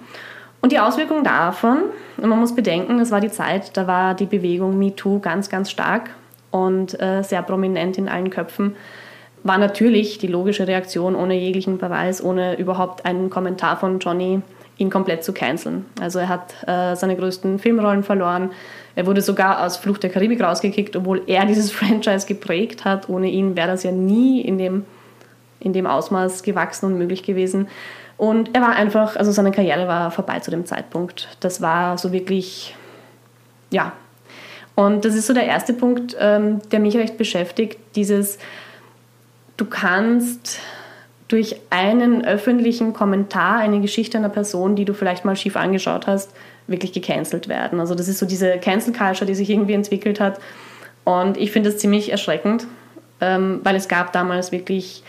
Und 0.64 0.72
die 0.72 0.78
Auswirkungen 0.78 1.24
davon, 1.24 1.82
und 2.16 2.26
man 2.26 2.40
muss 2.40 2.54
bedenken, 2.54 2.98
es 2.98 3.10
war 3.10 3.20
die 3.20 3.30
Zeit, 3.30 3.76
da 3.76 3.86
war 3.86 4.14
die 4.14 4.24
Bewegung 4.24 4.78
MeToo 4.78 5.18
ganz, 5.18 5.50
ganz 5.50 5.70
stark 5.70 6.08
und 6.50 6.98
äh, 7.02 7.20
sehr 7.20 7.42
prominent 7.42 7.98
in 7.98 8.08
allen 8.08 8.30
Köpfen, 8.30 8.74
war 9.42 9.58
natürlich 9.58 10.16
die 10.16 10.26
logische 10.26 10.66
Reaktion 10.66 11.16
ohne 11.16 11.38
jeglichen 11.38 11.76
Beweis, 11.76 12.24
ohne 12.24 12.58
überhaupt 12.58 13.04
einen 13.04 13.28
Kommentar 13.28 13.76
von 13.76 13.98
Johnny, 13.98 14.40
ihn 14.78 14.88
komplett 14.88 15.22
zu 15.22 15.34
canceln. 15.34 15.84
Also 16.00 16.18
er 16.18 16.30
hat 16.30 16.54
äh, 16.66 16.96
seine 16.96 17.16
größten 17.16 17.58
Filmrollen 17.58 18.02
verloren. 18.02 18.50
Er 18.94 19.04
wurde 19.04 19.20
sogar 19.20 19.66
aus 19.66 19.76
Flucht 19.76 20.02
der 20.02 20.08
Karibik 20.08 20.42
rausgekickt, 20.42 20.96
obwohl 20.96 21.20
er 21.26 21.44
dieses 21.46 21.72
Franchise 21.72 22.26
geprägt 22.26 22.86
hat. 22.86 23.10
Ohne 23.10 23.28
ihn 23.28 23.54
wäre 23.54 23.68
das 23.68 23.82
ja 23.82 23.92
nie 23.92 24.40
in 24.40 24.56
dem, 24.56 24.86
in 25.60 25.74
dem 25.74 25.86
Ausmaß 25.86 26.42
gewachsen 26.42 26.86
und 26.86 26.96
möglich 26.96 27.22
gewesen. 27.22 27.68
Und 28.16 28.54
er 28.54 28.62
war 28.62 28.70
einfach, 28.70 29.16
also 29.16 29.32
seine 29.32 29.50
Karriere 29.50 29.88
war 29.88 30.10
vorbei 30.10 30.38
zu 30.40 30.50
dem 30.50 30.66
Zeitpunkt. 30.66 31.28
Das 31.40 31.60
war 31.60 31.98
so 31.98 32.12
wirklich, 32.12 32.74
ja. 33.70 33.92
Und 34.74 35.04
das 35.04 35.14
ist 35.14 35.26
so 35.26 35.34
der 35.34 35.46
erste 35.46 35.72
Punkt, 35.72 36.16
ähm, 36.18 36.60
der 36.70 36.80
mich 36.80 36.96
recht 36.96 37.16
beschäftigt, 37.16 37.78
dieses, 37.94 38.38
du 39.56 39.64
kannst 39.64 40.58
durch 41.28 41.56
einen 41.70 42.24
öffentlichen 42.24 42.92
Kommentar 42.92 43.58
eine 43.58 43.80
Geschichte 43.80 44.18
einer 44.18 44.28
Person, 44.28 44.76
die 44.76 44.84
du 44.84 44.94
vielleicht 44.94 45.24
mal 45.24 45.36
schief 45.36 45.56
angeschaut 45.56 46.06
hast, 46.06 46.32
wirklich 46.66 46.92
gecancelt 46.92 47.48
werden. 47.48 47.80
Also 47.80 47.94
das 47.94 48.08
ist 48.08 48.18
so 48.18 48.26
diese 48.26 48.58
Cancel 48.58 48.92
Culture, 48.92 49.26
die 49.26 49.34
sich 49.34 49.50
irgendwie 49.50 49.72
entwickelt 49.74 50.20
hat. 50.20 50.38
Und 51.04 51.36
ich 51.36 51.50
finde 51.50 51.70
das 51.70 51.78
ziemlich 51.78 52.10
erschreckend, 52.10 52.66
ähm, 53.20 53.60
weil 53.62 53.76
es 53.76 53.88
gab 53.88 54.12
damals 54.12 54.52
wirklich 54.52 55.02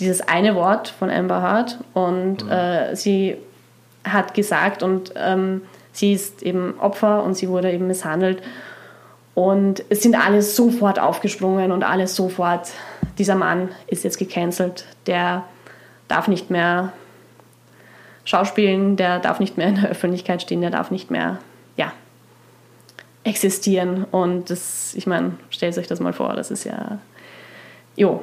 dieses 0.00 0.20
eine 0.20 0.54
Wort 0.54 0.88
von 0.88 1.10
Amber 1.10 1.42
Hart 1.42 1.78
und 1.94 2.44
mhm. 2.44 2.50
äh, 2.50 2.96
sie 2.96 3.36
hat 4.04 4.34
gesagt 4.34 4.82
und 4.82 5.12
ähm, 5.16 5.62
sie 5.92 6.12
ist 6.12 6.42
eben 6.42 6.78
Opfer 6.78 7.22
und 7.22 7.34
sie 7.34 7.48
wurde 7.48 7.72
eben 7.72 7.86
misshandelt. 7.86 8.42
Und 9.34 9.84
es 9.88 10.02
sind 10.02 10.16
alle 10.16 10.42
sofort 10.42 10.98
aufgesprungen 10.98 11.70
und 11.70 11.84
alle 11.84 12.08
sofort, 12.08 12.70
dieser 13.18 13.36
Mann 13.36 13.68
ist 13.86 14.02
jetzt 14.02 14.18
gecancelt, 14.18 14.84
der 15.06 15.44
darf 16.08 16.26
nicht 16.26 16.50
mehr 16.50 16.92
schauspielen, 18.24 18.96
der 18.96 19.20
darf 19.20 19.38
nicht 19.38 19.56
mehr 19.56 19.68
in 19.68 19.76
der 19.76 19.90
Öffentlichkeit 19.90 20.42
stehen, 20.42 20.60
der 20.60 20.70
darf 20.70 20.90
nicht 20.90 21.10
mehr, 21.10 21.38
ja, 21.76 21.92
existieren. 23.24 24.04
Und 24.10 24.50
das, 24.50 24.94
ich 24.94 25.06
meine, 25.06 25.34
stellt 25.50 25.78
euch 25.78 25.86
das 25.86 26.00
mal 26.00 26.12
vor, 26.12 26.34
das 26.34 26.50
ist 26.50 26.64
ja, 26.64 26.98
jo, 27.96 28.22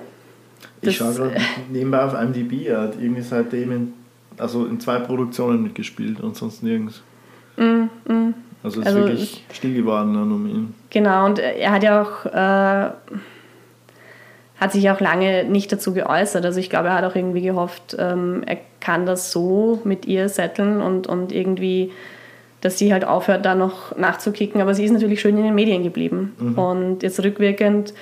ich 0.82 0.98
schaue 0.98 1.14
gerade 1.14 1.36
nebenbei 1.72 2.04
auf 2.04 2.14
IMDb, 2.14 2.68
er 2.68 2.82
hat 2.82 2.96
irgendwie 3.00 3.22
seitdem 3.22 3.72
in, 3.72 3.94
also 4.38 4.66
in 4.66 4.80
zwei 4.80 5.00
Produktionen 5.00 5.64
mitgespielt 5.64 6.22
und 6.22 6.36
sonst 6.36 6.64
nirgends. 6.64 7.02
Mm, 7.58 8.12
mm. 8.12 8.34
Also 8.66 8.82
ist 8.82 8.88
also, 8.88 9.00
wirklich 9.00 9.44
still 9.54 9.76
geworden 9.76 10.14
dann 10.16 10.32
um 10.32 10.48
ihn. 10.48 10.74
Genau, 10.90 11.26
und 11.26 11.38
er 11.40 11.72
hat 11.72 11.84
ja 11.84 12.02
auch, 12.02 12.26
äh, 12.26 12.90
hat 14.60 14.72
sich 14.72 14.90
auch 14.90 15.00
lange 15.00 15.44
nicht 15.44 15.72
dazu 15.72 15.94
geäußert. 15.94 16.44
Also 16.44 16.60
ich 16.60 16.70
glaube, 16.70 16.88
er 16.88 16.96
hat 16.96 17.04
auch 17.04 17.16
irgendwie 17.16 17.42
gehofft, 17.42 17.96
ähm, 18.00 18.42
er 18.46 18.58
kann 18.80 19.06
das 19.06 19.32
so 19.32 19.82
mit 19.84 20.08
ihr 20.08 20.30
setteln 20.30 20.82
und, 20.82 21.06
und 21.06 21.32
irgendwie, 21.32 21.92
dass 22.62 22.80
sie 22.80 22.92
halt 22.92 23.06
aufhört, 23.06 23.46
da 23.46 23.54
noch 23.54 23.96
nachzukicken. 23.98 24.62
Aber 24.62 24.74
sie 24.74 24.86
ist 24.86 24.92
natürlich 24.92 25.22
schön 25.22 25.38
in 25.38 25.44
den 25.44 25.56
Medien 25.56 25.84
geblieben. 25.84 26.34
Mhm. 26.40 26.58
Und 26.58 27.04
jetzt 27.04 27.24
rückwirkend 27.24 27.94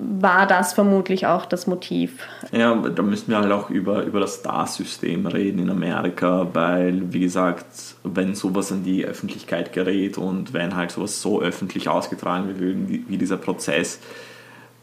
war 0.00 0.46
das 0.46 0.74
vermutlich 0.74 1.26
auch 1.26 1.44
das 1.44 1.66
Motiv. 1.66 2.18
Ja, 2.52 2.74
da 2.74 3.02
müssen 3.02 3.30
wir 3.30 3.38
halt 3.38 3.50
auch 3.50 3.68
über, 3.68 4.04
über 4.04 4.20
das 4.20 4.34
Star-System 4.34 5.26
reden 5.26 5.58
in 5.58 5.70
Amerika, 5.70 6.46
weil, 6.52 7.12
wie 7.12 7.20
gesagt, 7.20 7.66
wenn 8.04 8.36
sowas 8.36 8.70
an 8.70 8.84
die 8.84 9.04
Öffentlichkeit 9.04 9.72
gerät 9.72 10.16
und 10.16 10.52
wenn 10.52 10.76
halt 10.76 10.92
sowas 10.92 11.20
so 11.20 11.42
öffentlich 11.42 11.88
ausgetragen 11.88 12.46
wird 12.48 13.08
wie, 13.08 13.18
dieser 13.18 13.38
Prozess, 13.38 13.98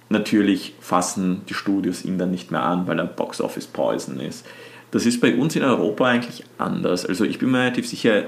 natürlich 0.09 0.75
fassen 0.81 1.43
die 1.47 1.53
Studios 1.53 2.03
ihn 2.03 2.17
dann 2.17 2.31
nicht 2.31 2.51
mehr 2.51 2.63
an, 2.63 2.85
weil 2.85 2.99
er 2.99 3.05
Box 3.05 3.39
Office 3.39 3.67
Poison 3.67 4.19
ist. 4.19 4.45
Das 4.91 5.05
ist 5.05 5.21
bei 5.21 5.33
uns 5.35 5.55
in 5.55 5.63
Europa 5.63 6.05
eigentlich 6.05 6.43
anders. 6.57 7.05
Also 7.05 7.23
ich 7.23 7.39
bin 7.39 7.51
mir 7.51 7.59
relativ 7.59 7.87
sicher, 7.87 8.23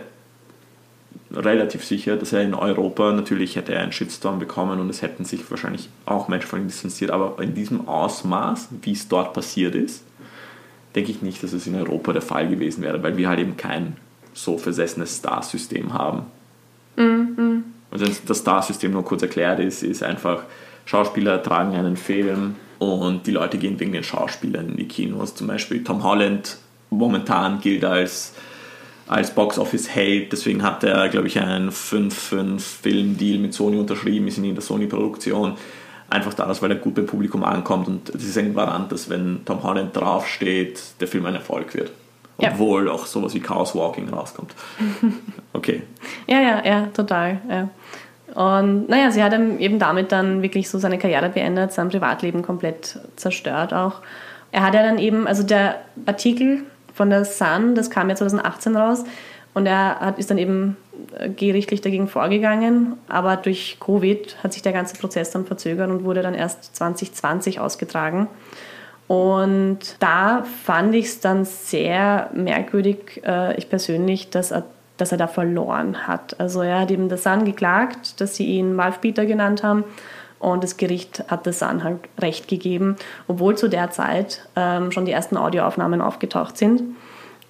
relativ 1.32 1.84
sicher, 1.84 2.16
dass 2.16 2.34
er 2.34 2.42
in 2.42 2.54
Europa 2.54 3.12
natürlich 3.12 3.56
hätte 3.56 3.74
er 3.74 3.82
einen 3.82 3.92
Shitstorm 3.92 4.40
bekommen 4.40 4.80
und 4.80 4.90
es 4.90 5.02
hätten 5.02 5.26
sich 5.26 5.50
wahrscheinlich 5.50 5.90
auch 6.06 6.28
Menschen 6.28 6.48
von 6.48 6.62
ihm 6.62 6.68
distanziert, 6.68 7.12
aber 7.12 7.42
in 7.42 7.54
diesem 7.54 7.88
Ausmaß, 7.88 8.70
wie 8.82 8.94
es 8.94 9.08
dort 9.08 9.34
passiert 9.34 9.76
ist, 9.76 10.04
denke 10.96 11.12
ich 11.12 11.22
nicht, 11.22 11.44
dass 11.44 11.54
es 11.54 11.68
in 11.68 11.76
Europa 11.76 12.14
der 12.14 12.22
Fall 12.22 12.48
gewesen 12.48 12.82
wäre, 12.82 13.04
weil 13.04 13.18
wir 13.18 13.30
halt 13.30 13.40
eben 13.40 13.58
kein 13.58 13.98
so 14.34 14.58
versessenes 14.58 15.18
Star-System 15.18 15.94
haben. 15.94 16.24
Mhm. 16.96 17.64
Also 17.92 18.06
das 18.26 18.40
Star-System 18.40 18.92
nur 18.92 19.04
kurz 19.04 19.22
erklärt 19.22 19.60
ist, 19.60 19.84
ist 19.84 20.04
einfach, 20.04 20.44
Schauspieler 20.86 21.44
tragen 21.44 21.76
einen 21.76 21.98
Film 21.98 22.56
und 22.80 23.28
die 23.28 23.32
Leute 23.32 23.58
gehen 23.58 23.80
wegen 23.80 23.92
den 23.92 24.04
Schauspielern 24.04 24.70
in 24.70 24.78
die 24.78 24.88
Kinos. 24.88 25.36
Zum 25.36 25.48
Beispiel 25.48 25.84
Tom 25.84 26.04
Holland 26.04 26.58
momentan 26.90 27.60
gilt 27.60 27.84
als 27.84 28.34
als 29.08 29.32
Box-Office-Held. 29.32 30.32
Deswegen 30.32 30.64
hat 30.64 30.84
er, 30.84 31.10
glaube 31.10 31.28
ich, 31.28 31.40
einen 31.40 31.72
5-5-Film-Deal 31.72 33.40
mit 33.40 33.54
Sony 33.54 33.78
unterschrieben, 33.78 34.28
ist 34.28 34.38
in 34.38 34.54
der 34.54 34.62
Sony-Produktion. 34.62 35.54
Einfach 36.10 36.34
daraus, 36.34 36.62
weil 36.62 36.72
er 36.72 36.78
gut 36.78 36.96
beim 36.96 37.06
Publikum 37.06 37.44
ankommt. 37.44 37.88
Und 37.88 38.10
es 38.10 38.24
ist 38.24 38.38
ein 38.38 38.54
Garant, 38.54 38.92
dass 38.92 39.10
wenn 39.10 39.42
Tom 39.46 39.64
Holland 39.64 39.96
draufsteht, 39.96 40.82
der 41.00 41.08
Film 41.08 41.26
ein 41.26 41.36
Erfolg 41.36 41.74
wird. 41.74 41.92
Obwohl 42.38 42.86
ja. 42.86 42.92
auch 42.92 43.06
sowas 43.06 43.34
wie 43.34 43.40
Chaos 43.40 43.76
Walking 43.76 44.10
rauskommt. 44.10 44.54
Okay. 45.54 45.82
ja, 46.28 46.40
ja, 46.40 46.64
ja, 46.64 46.86
total. 46.94 47.42
Ja. 47.50 47.70
Und 48.36 48.88
naja, 48.90 49.10
sie 49.10 49.24
hat 49.24 49.34
eben 49.34 49.80
damit 49.80 50.12
dann 50.12 50.44
wirklich 50.44 50.70
so 50.70 50.78
seine 50.78 51.00
Karriere 51.00 51.30
beendet, 51.30 51.74
sein 51.74 51.90
Privatleben 51.90 52.44
komplett 52.44 53.00
zerstört 53.16 53.74
auch. 53.74 54.02
Er 54.52 54.62
hat 54.62 54.76
ja 54.76 54.84
dann 54.84 55.00
eben, 55.00 55.26
also 55.26 55.42
der 55.42 55.82
Artikel 56.06 56.64
von 56.98 57.10
der 57.12 57.24
Sun, 57.24 57.76
das 57.76 57.90
kam 57.90 58.10
ja 58.10 58.16
2018 58.16 58.76
raus. 58.76 59.04
Und 59.54 59.66
er 59.66 60.00
hat, 60.00 60.20
ist 60.20 60.30
dann 60.30 60.38
eben 60.38 60.78
äh, 61.18 61.30
gerichtlich 61.30 61.82
dagegen 61.82 62.08
vorgegangen, 62.08 62.94
aber 63.08 63.38
durch 63.38 63.78
Covid 63.80 64.44
hat 64.44 64.54
sich 64.54 64.62
der 64.62 64.74
ganze 64.74 64.96
Prozess 64.98 65.32
dann 65.32 65.46
verzögert 65.46 65.90
und 65.90 66.04
wurde 66.04 66.22
dann 66.22 66.34
erst 66.34 66.76
2020 66.76 67.60
ausgetragen. 67.60 68.28
Und 69.08 69.96
da 70.00 70.44
fand 70.66 70.94
ich 70.94 71.06
es 71.06 71.20
dann 71.22 71.46
sehr 71.46 72.30
merkwürdig, 72.34 73.22
äh, 73.26 73.56
ich 73.58 73.70
persönlich, 73.70 74.30
dass 74.30 74.52
er, 74.52 74.64
dass 74.98 75.12
er 75.12 75.18
da 75.18 75.28
verloren 75.28 76.08
hat. 76.08 76.40
Also 76.40 76.62
er 76.62 76.82
hat 76.82 76.92
eben 76.92 77.10
der 77.10 77.18
Sun 77.18 77.46
geklagt, 77.46 78.20
dass 78.20 78.36
sie 78.36 78.46
ihn 78.46 78.76
Malfbieter 78.76 79.26
genannt 79.26 79.64
haben 79.64 79.86
und 80.40 80.64
das 80.64 80.78
Gericht 80.78 81.24
hat 81.30 81.46
der 81.46 81.54
Sun 81.54 81.84
halt 81.84 82.00
recht 82.20 82.48
gegeben, 82.48 82.96
obwohl 83.28 83.58
zu 83.58 83.70
der 83.70 83.90
Zeit 83.92 84.48
ähm, 84.56 84.92
schon 84.92 85.06
die 85.06 85.12
ersten 85.12 85.38
Audioaufnahmen 85.38 86.02
aufgetaucht 86.02 86.58
sind. 86.58 86.84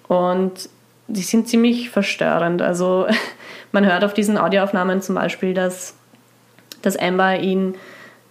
Und 0.08 0.70
die 1.06 1.22
sind 1.22 1.48
ziemlich 1.48 1.90
verstörend. 1.90 2.62
Also 2.62 3.06
man 3.72 3.84
hört 3.84 4.04
auf 4.04 4.14
diesen 4.14 4.38
Audioaufnahmen 4.38 5.02
zum 5.02 5.14
Beispiel, 5.14 5.52
dass, 5.52 5.96
dass 6.80 6.96
Amber 6.96 7.38
ihn, 7.38 7.74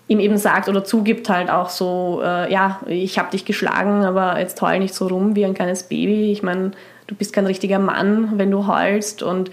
ihm 0.07 0.19
eben 0.19 0.37
sagt 0.37 0.69
oder 0.69 0.83
zugibt 0.83 1.29
halt 1.29 1.51
auch 1.51 1.69
so, 1.69 2.21
äh, 2.23 2.51
ja, 2.51 2.79
ich 2.87 3.19
habe 3.19 3.29
dich 3.31 3.45
geschlagen, 3.45 4.05
aber 4.05 4.39
jetzt 4.39 4.59
heul 4.61 4.79
nicht 4.79 4.95
so 4.95 5.07
rum 5.07 5.35
wie 5.35 5.45
ein 5.45 5.53
kleines 5.53 5.83
Baby. 5.83 6.31
Ich 6.31 6.41
meine, 6.41 6.71
du 7.05 7.13
bist 7.13 7.31
kein 7.31 7.45
richtiger 7.45 7.79
Mann, 7.79 8.39
wenn 8.39 8.49
du 8.49 8.65
heulst 8.65 9.21
und 9.21 9.51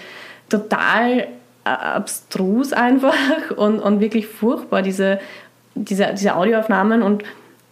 total 0.49 1.29
abstrus 1.65 2.73
einfach 2.73 3.15
und, 3.57 3.81
und 3.81 4.01
wirklich 4.01 4.27
furchtbar, 4.27 4.83
diese, 4.83 5.19
diese, 5.75 6.13
diese 6.15 6.37
Audioaufnahmen. 6.37 7.03
Und 7.03 7.25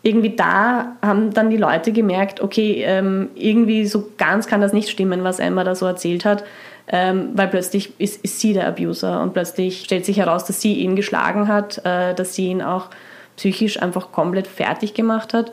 irgendwie 0.03 0.35
da 0.35 0.97
haben 1.03 1.33
dann 1.33 1.51
die 1.51 1.57
Leute 1.57 1.93
gemerkt, 1.93 2.41
okay, 2.41 2.83
ähm, 2.85 3.31
irgendwie 3.35 3.87
so 3.87 4.11
ganz 4.19 4.47
kann 4.47 4.61
das 4.61 4.73
nicht 4.73 4.89
stimmen, 4.89 5.25
was 5.25 5.39
Emma 5.39 5.65
da 5.65 5.75
so 5.75 5.87
erzählt 5.87 6.25
hat. 6.25 6.45
Ähm, 6.89 7.31
weil 7.35 7.49
plötzlich 7.49 7.99
ist, 8.01 8.25
ist 8.25 8.41
sie 8.41 8.55
der 8.55 8.67
Abuser 8.67 9.23
und 9.23 9.35
plötzlich 9.35 9.85
stellt 9.85 10.05
sich 10.05 10.17
heraus, 10.17 10.45
dass 10.45 10.61
sie 10.61 10.75
ihn 10.75 10.97
geschlagen 10.97 11.47
hat, 11.47 11.81
äh, 11.87 12.13
dass 12.13 12.35
sie 12.35 12.49
ihn 12.49 12.61
auch 12.61 12.89
psychisch 13.37 13.81
einfach 13.81 14.11
komplett 14.11 14.49
fertig 14.49 14.93
gemacht 14.93 15.33
hat. 15.33 15.53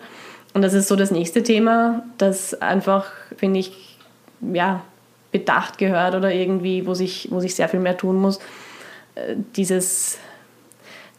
Und 0.53 0.63
das 0.63 0.73
ist 0.73 0.87
so 0.87 0.95
das 0.95 1.11
nächste 1.11 1.43
Thema, 1.43 2.03
das 2.17 2.59
einfach, 2.59 3.11
finde 3.37 3.59
ich, 3.59 3.97
ja, 4.41 4.81
bedacht 5.31 5.77
gehört 5.77 6.15
oder 6.15 6.33
irgendwie, 6.33 6.85
wo 6.85 6.93
sich, 6.93 7.27
wo 7.31 7.39
sich 7.39 7.55
sehr 7.55 7.69
viel 7.69 7.79
mehr 7.79 7.97
tun 7.97 8.15
muss. 8.15 8.39
Äh, 9.15 9.35
dieses 9.55 10.17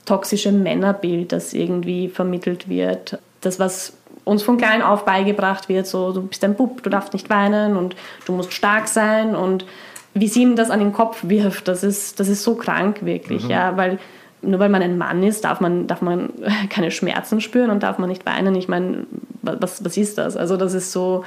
toxische 0.04 0.52
Männerbild, 0.52 1.32
das 1.32 1.52
irgendwie 1.52 2.08
vermittelt 2.08 2.68
wird. 2.68 3.18
Das, 3.40 3.58
was 3.58 3.92
uns 4.24 4.42
von 4.42 4.56
klein 4.56 4.82
auf 4.82 5.04
beigebracht 5.04 5.68
wird, 5.68 5.86
so 5.86 6.12
du 6.12 6.22
bist 6.22 6.44
ein 6.44 6.54
Bub, 6.54 6.82
du 6.82 6.90
darfst 6.90 7.12
nicht 7.12 7.30
weinen 7.30 7.76
und 7.76 7.96
du 8.26 8.32
musst 8.32 8.52
stark 8.52 8.88
sein 8.88 9.34
und 9.34 9.64
wie 10.12 10.28
sie 10.28 10.42
ihm 10.42 10.56
das 10.56 10.70
an 10.70 10.80
den 10.80 10.92
Kopf 10.92 11.20
wirft, 11.22 11.68
das 11.68 11.84
ist, 11.84 12.18
das 12.18 12.28
ist 12.28 12.42
so 12.42 12.56
krank 12.56 13.04
wirklich, 13.04 13.44
mhm. 13.44 13.50
ja, 13.50 13.76
weil 13.76 13.98
nur 14.42 14.58
weil 14.58 14.70
man 14.70 14.82
ein 14.82 14.98
Mann 14.98 15.22
ist, 15.22 15.44
darf 15.44 15.60
man, 15.60 15.86
darf 15.86 16.02
man 16.02 16.30
keine 16.70 16.90
Schmerzen 16.90 17.40
spüren 17.40 17.70
und 17.70 17.82
darf 17.82 17.98
man 17.98 18.08
nicht 18.08 18.24
weinen. 18.26 18.54
Ich 18.54 18.68
meine, 18.68 19.06
was, 19.42 19.84
was 19.84 19.96
ist 19.96 20.18
das? 20.18 20.36
Also 20.36 20.56
das 20.56 20.74
ist 20.74 20.92
so, 20.92 21.24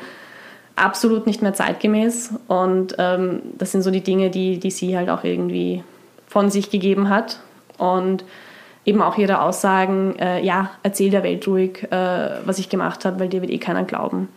absolut 0.75 1.27
nicht 1.27 1.41
mehr 1.41 1.53
zeitgemäß. 1.53 2.33
Und 2.47 2.95
ähm, 2.97 3.41
das 3.57 3.71
sind 3.71 3.81
so 3.81 3.91
die 3.91 4.01
Dinge, 4.01 4.29
die, 4.29 4.59
die 4.59 4.71
sie 4.71 4.97
halt 4.97 5.09
auch 5.09 5.23
irgendwie 5.23 5.83
von 6.27 6.49
sich 6.49 6.69
gegeben 6.69 7.09
hat. 7.09 7.39
Und 7.77 8.23
eben 8.85 9.01
auch 9.01 9.17
ihre 9.17 9.41
Aussagen, 9.41 10.17
äh, 10.19 10.43
ja, 10.43 10.71
erzähl 10.83 11.09
der 11.09 11.23
Welt 11.23 11.47
ruhig, 11.47 11.83
äh, 11.91 12.29
was 12.45 12.59
ich 12.59 12.69
gemacht 12.69 13.05
habe, 13.05 13.19
weil 13.19 13.29
dir 13.29 13.41
wird 13.41 13.51
eh 13.51 13.57
keiner 13.57 13.83
glauben. 13.83 14.27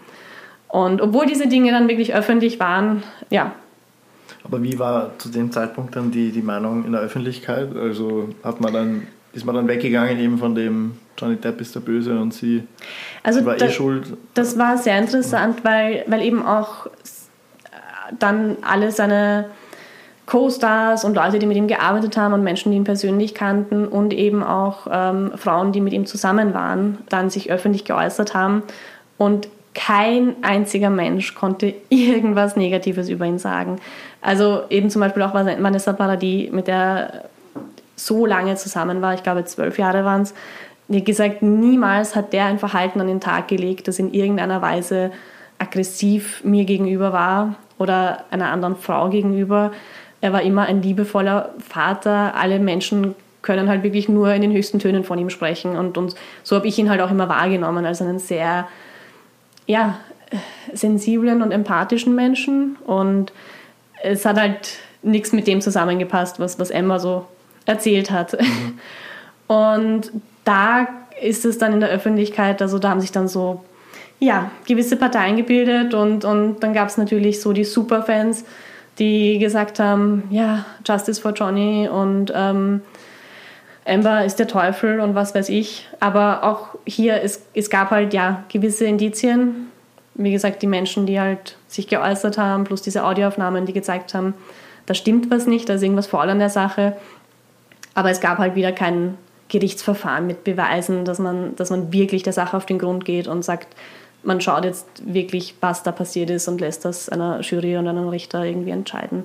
Und 0.68 1.00
obwohl 1.00 1.26
diese 1.26 1.48
Dinge 1.48 1.70
dann 1.70 1.88
wirklich 1.88 2.14
öffentlich 2.14 2.60
waren, 2.60 3.02
ja. 3.30 3.52
Aber 4.44 4.62
wie 4.62 4.78
war 4.78 5.18
zu 5.18 5.28
dem 5.28 5.50
Zeitpunkt 5.50 5.96
dann 5.96 6.10
die, 6.10 6.30
die 6.30 6.42
Meinung 6.42 6.84
in 6.84 6.92
der 6.92 7.00
Öffentlichkeit? 7.00 7.76
Also 7.76 8.28
hat 8.44 8.60
man 8.60 8.72
dann 8.72 9.06
ist 9.36 9.44
man 9.44 9.54
dann 9.54 9.68
weggegangen 9.68 10.18
eben 10.18 10.38
von 10.38 10.54
dem 10.54 10.92
Johnny 11.18 11.36
Depp 11.36 11.60
ist 11.60 11.74
der 11.74 11.80
Böse 11.80 12.18
und 12.18 12.34
sie, 12.34 12.66
also 13.22 13.40
sie 13.40 13.46
war 13.46 13.56
da, 13.56 13.66
eh 13.66 13.70
schuld. 13.70 14.16
Das 14.34 14.58
war 14.58 14.78
sehr 14.78 14.98
interessant, 14.98 15.64
weil, 15.64 16.04
weil 16.06 16.22
eben 16.22 16.44
auch 16.44 16.88
dann 18.18 18.56
alle 18.62 18.90
seine 18.92 19.46
Co-Stars 20.26 21.04
und 21.04 21.14
Leute, 21.14 21.38
die 21.38 21.46
mit 21.46 21.56
ihm 21.56 21.68
gearbeitet 21.68 22.16
haben 22.16 22.34
und 22.34 22.42
Menschen, 22.42 22.72
die 22.72 22.78
ihn 22.78 22.84
persönlich 22.84 23.34
kannten 23.34 23.86
und 23.86 24.12
eben 24.12 24.42
auch 24.42 24.88
ähm, 24.90 25.32
Frauen, 25.36 25.72
die 25.72 25.80
mit 25.80 25.92
ihm 25.92 26.04
zusammen 26.04 26.52
waren, 26.52 26.98
dann 27.08 27.30
sich 27.30 27.50
öffentlich 27.50 27.84
geäußert 27.84 28.34
haben 28.34 28.62
und 29.18 29.48
kein 29.74 30.34
einziger 30.42 30.90
Mensch 30.90 31.34
konnte 31.34 31.74
irgendwas 31.90 32.56
Negatives 32.56 33.08
über 33.08 33.24
ihn 33.24 33.38
sagen. 33.38 33.78
Also 34.20 34.62
eben 34.70 34.90
zum 34.90 35.00
Beispiel 35.00 35.22
auch 35.22 35.34
Vanessa 35.34 35.92
Paradis, 35.92 36.50
mit 36.50 36.66
der 36.66 37.26
so 37.94 38.26
lange 38.26 38.56
zusammen 38.56 39.00
war, 39.00 39.14
ich 39.14 39.22
glaube 39.22 39.44
zwölf 39.44 39.78
Jahre 39.78 40.04
waren 40.04 40.22
es, 40.22 40.34
wie 40.88 41.02
gesagt, 41.02 41.42
niemals 41.42 42.14
hat 42.14 42.32
der 42.32 42.44
ein 42.46 42.58
Verhalten 42.58 43.00
an 43.00 43.08
den 43.08 43.20
Tag 43.20 43.48
gelegt, 43.48 43.88
das 43.88 43.98
in 43.98 44.12
irgendeiner 44.12 44.62
Weise 44.62 45.10
aggressiv 45.58 46.44
mir 46.44 46.64
gegenüber 46.64 47.12
war 47.12 47.56
oder 47.78 48.24
einer 48.30 48.50
anderen 48.50 48.76
Frau 48.76 49.08
gegenüber. 49.08 49.72
Er 50.20 50.32
war 50.32 50.42
immer 50.42 50.66
ein 50.66 50.82
liebevoller 50.82 51.54
Vater. 51.58 52.34
Alle 52.36 52.58
Menschen 52.58 53.14
können 53.42 53.68
halt 53.68 53.82
wirklich 53.82 54.08
nur 54.08 54.32
in 54.32 54.42
den 54.42 54.52
höchsten 54.52 54.78
Tönen 54.78 55.04
von 55.04 55.18
ihm 55.18 55.30
sprechen. 55.30 55.76
Und, 55.76 55.98
und 55.98 56.14
so 56.42 56.56
habe 56.56 56.66
ich 56.66 56.78
ihn 56.78 56.90
halt 56.90 57.00
auch 57.00 57.10
immer 57.10 57.28
wahrgenommen 57.28 57.84
als 57.84 58.02
einen 58.02 58.18
sehr 58.18 58.68
ja, 59.66 59.98
sensiblen 60.72 61.42
und 61.42 61.52
empathischen 61.52 62.14
Menschen. 62.14 62.76
Und 62.84 63.32
es 64.02 64.24
hat 64.24 64.38
halt 64.38 64.78
nichts 65.02 65.32
mit 65.32 65.46
dem 65.46 65.60
zusammengepasst, 65.60 66.38
was, 66.40 66.58
was 66.58 66.70
Emma 66.70 66.98
so 66.98 67.26
erzählt 67.64 68.10
hat. 68.10 68.36
Mhm. 68.40 68.78
Und 69.48 70.10
da 70.46 70.86
ist 71.20 71.44
es 71.44 71.58
dann 71.58 71.74
in 71.74 71.80
der 71.80 71.90
Öffentlichkeit, 71.90 72.62
also 72.62 72.78
da 72.78 72.90
haben 72.90 73.00
sich 73.00 73.12
dann 73.12 73.28
so 73.28 73.62
ja, 74.18 74.50
gewisse 74.66 74.96
Parteien 74.96 75.36
gebildet 75.36 75.92
und, 75.92 76.24
und 76.24 76.60
dann 76.60 76.72
gab 76.72 76.88
es 76.88 76.96
natürlich 76.96 77.40
so 77.42 77.52
die 77.52 77.64
Superfans, 77.64 78.44
die 78.98 79.38
gesagt 79.38 79.78
haben, 79.78 80.22
ja, 80.30 80.64
Justice 80.86 81.20
for 81.20 81.32
Johnny 81.32 81.88
und 81.88 82.32
ähm, 82.34 82.80
Amber 83.84 84.24
ist 84.24 84.38
der 84.38 84.48
Teufel 84.48 85.00
und 85.00 85.14
was 85.14 85.34
weiß 85.34 85.48
ich. 85.50 85.88
Aber 86.00 86.44
auch 86.44 86.78
hier, 86.86 87.22
es, 87.22 87.42
es 87.54 87.68
gab 87.68 87.90
halt 87.90 88.14
ja 88.14 88.44
gewisse 88.48 88.86
Indizien. 88.86 89.70
Wie 90.14 90.32
gesagt, 90.32 90.62
die 90.62 90.66
Menschen, 90.66 91.04
die 91.04 91.20
halt 91.20 91.56
sich 91.68 91.86
geäußert 91.88 92.38
haben, 92.38 92.64
plus 92.64 92.80
diese 92.80 93.04
Audioaufnahmen, 93.04 93.66
die 93.66 93.74
gezeigt 93.74 94.14
haben, 94.14 94.32
da 94.86 94.94
stimmt 94.94 95.30
was 95.30 95.46
nicht, 95.46 95.68
da 95.68 95.74
ist 95.74 95.82
irgendwas 95.82 96.06
faul 96.06 96.30
an 96.30 96.38
der 96.38 96.48
Sache. 96.48 96.96
Aber 97.94 98.10
es 98.10 98.20
gab 98.20 98.38
halt 98.38 98.54
wieder 98.54 98.72
keinen 98.72 99.18
Gerichtsverfahren 99.48 100.26
mit 100.26 100.44
Beweisen, 100.44 101.04
dass 101.04 101.18
man, 101.18 101.54
dass 101.56 101.70
man 101.70 101.92
wirklich 101.92 102.22
der 102.22 102.32
Sache 102.32 102.56
auf 102.56 102.66
den 102.66 102.78
Grund 102.78 103.04
geht 103.04 103.28
und 103.28 103.44
sagt, 103.44 103.68
man 104.22 104.40
schaut 104.40 104.64
jetzt 104.64 104.86
wirklich, 105.04 105.54
was 105.60 105.82
da 105.82 105.92
passiert 105.92 106.30
ist 106.30 106.48
und 106.48 106.60
lässt 106.60 106.84
das 106.84 107.08
einer 107.08 107.40
Jury 107.40 107.76
und 107.76 107.86
einem 107.86 108.08
Richter 108.08 108.44
irgendwie 108.44 108.70
entscheiden. 108.70 109.24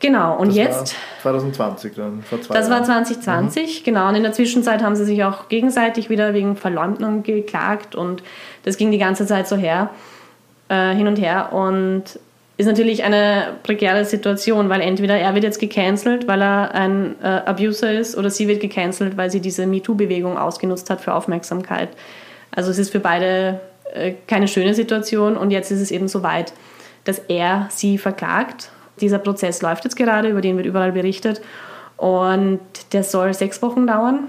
Genau, 0.00 0.36
und 0.36 0.48
das 0.48 0.56
jetzt. 0.56 0.96
2020 1.22 1.94
dann, 1.94 2.22
vor 2.22 2.40
zwei 2.40 2.54
Das 2.54 2.68
Jahren. 2.68 2.80
war 2.80 2.84
2020, 2.84 3.80
mhm. 3.80 3.84
genau. 3.84 4.08
Und 4.08 4.16
in 4.16 4.24
der 4.24 4.32
Zwischenzeit 4.32 4.82
haben 4.82 4.96
sie 4.96 5.04
sich 5.04 5.22
auch 5.22 5.48
gegenseitig 5.48 6.10
wieder 6.10 6.34
wegen 6.34 6.56
Verleumdung 6.56 7.22
geklagt 7.22 7.94
und 7.94 8.22
das 8.64 8.76
ging 8.76 8.90
die 8.90 8.98
ganze 8.98 9.26
Zeit 9.26 9.46
so 9.46 9.56
her, 9.56 9.90
äh, 10.68 10.92
hin 10.94 11.06
und 11.06 11.20
her. 11.20 11.52
Und 11.52 12.18
ist 12.62 12.68
natürlich 12.68 13.02
eine 13.04 13.54
prekäre 13.62 14.04
Situation, 14.04 14.68
weil 14.68 14.80
entweder 14.80 15.16
er 15.16 15.34
wird 15.34 15.44
jetzt 15.44 15.58
gecancelt, 15.58 16.28
weil 16.28 16.42
er 16.42 16.74
ein 16.74 17.16
äh, 17.22 17.26
Abuser 17.26 17.92
ist, 17.92 18.16
oder 18.16 18.30
sie 18.30 18.48
wird 18.48 18.60
gecancelt, 18.60 19.16
weil 19.16 19.30
sie 19.30 19.40
diese 19.40 19.66
MeToo-Bewegung 19.66 20.38
ausgenutzt 20.38 20.88
hat 20.88 21.00
für 21.00 21.14
Aufmerksamkeit. 21.14 21.90
Also 22.50 22.70
es 22.70 22.78
ist 22.78 22.90
für 22.90 23.00
beide 23.00 23.60
äh, 23.92 24.14
keine 24.26 24.48
schöne 24.48 24.74
Situation 24.74 25.36
und 25.36 25.50
jetzt 25.50 25.70
ist 25.70 25.80
es 25.80 25.90
eben 25.90 26.08
so 26.08 26.22
weit, 26.22 26.52
dass 27.04 27.18
er 27.18 27.66
sie 27.70 27.98
verklagt. 27.98 28.70
Dieser 29.00 29.18
Prozess 29.18 29.60
läuft 29.62 29.84
jetzt 29.84 29.96
gerade, 29.96 30.28
über 30.28 30.40
den 30.40 30.56
wird 30.56 30.66
überall 30.66 30.92
berichtet 30.92 31.40
und 31.96 32.60
der 32.92 33.02
soll 33.02 33.34
sechs 33.34 33.60
Wochen 33.62 33.86
dauern. 33.86 34.28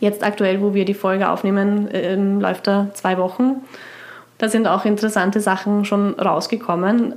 Jetzt 0.00 0.22
aktuell, 0.22 0.60
wo 0.60 0.74
wir 0.74 0.84
die 0.84 0.94
Folge 0.94 1.28
aufnehmen, 1.30 1.88
äh, 1.90 2.14
läuft 2.14 2.68
er 2.68 2.90
zwei 2.94 3.16
Wochen. 3.16 3.62
Da 4.38 4.48
sind 4.48 4.66
auch 4.66 4.84
interessante 4.84 5.40
Sachen 5.40 5.84
schon 5.84 6.14
rausgekommen 6.14 7.14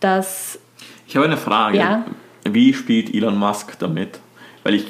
dass. 0.00 0.58
Ich 1.06 1.16
habe 1.16 1.26
eine 1.26 1.36
Frage. 1.36 1.78
Ja? 1.78 2.04
Wie 2.44 2.74
spielt 2.74 3.14
Elon 3.14 3.36
Musk 3.36 3.78
damit? 3.78 4.20
Weil 4.62 4.74
ich 4.74 4.86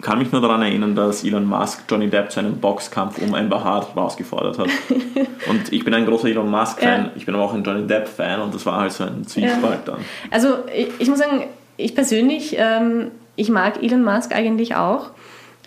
kann 0.00 0.18
mich 0.18 0.32
nur 0.32 0.40
daran 0.40 0.62
erinnern, 0.62 0.94
dass 0.94 1.24
Elon 1.24 1.46
Musk 1.46 1.84
Johnny 1.88 2.08
Depp 2.08 2.30
zu 2.30 2.40
einem 2.40 2.56
Boxkampf 2.58 3.18
um 3.18 3.34
Amber 3.34 3.62
Hart 3.62 3.94
herausgefordert 3.94 4.58
hat. 4.58 4.68
und 5.48 5.72
ich 5.72 5.84
bin 5.84 5.94
ein 5.94 6.06
großer 6.06 6.28
Elon 6.28 6.50
Musk-Fan, 6.50 7.04
ja. 7.04 7.10
ich 7.16 7.26
bin 7.26 7.34
aber 7.34 7.44
auch 7.44 7.54
ein 7.54 7.62
Johnny 7.62 7.86
Depp-Fan 7.86 8.40
und 8.40 8.54
das 8.54 8.64
war 8.66 8.80
halt 8.80 8.92
so 8.92 9.04
ein 9.04 9.26
Zwiespalt 9.26 9.86
ja. 9.86 9.92
dann. 9.92 10.00
Also 10.30 10.58
ich, 10.74 10.88
ich, 10.98 11.08
muss 11.08 11.18
sagen, 11.18 11.44
ich 11.76 11.94
persönlich, 11.94 12.56
ähm, 12.58 13.10
ich 13.36 13.50
mag 13.50 13.82
Elon 13.82 14.02
Musk 14.02 14.34
eigentlich 14.34 14.74
auch. 14.74 15.10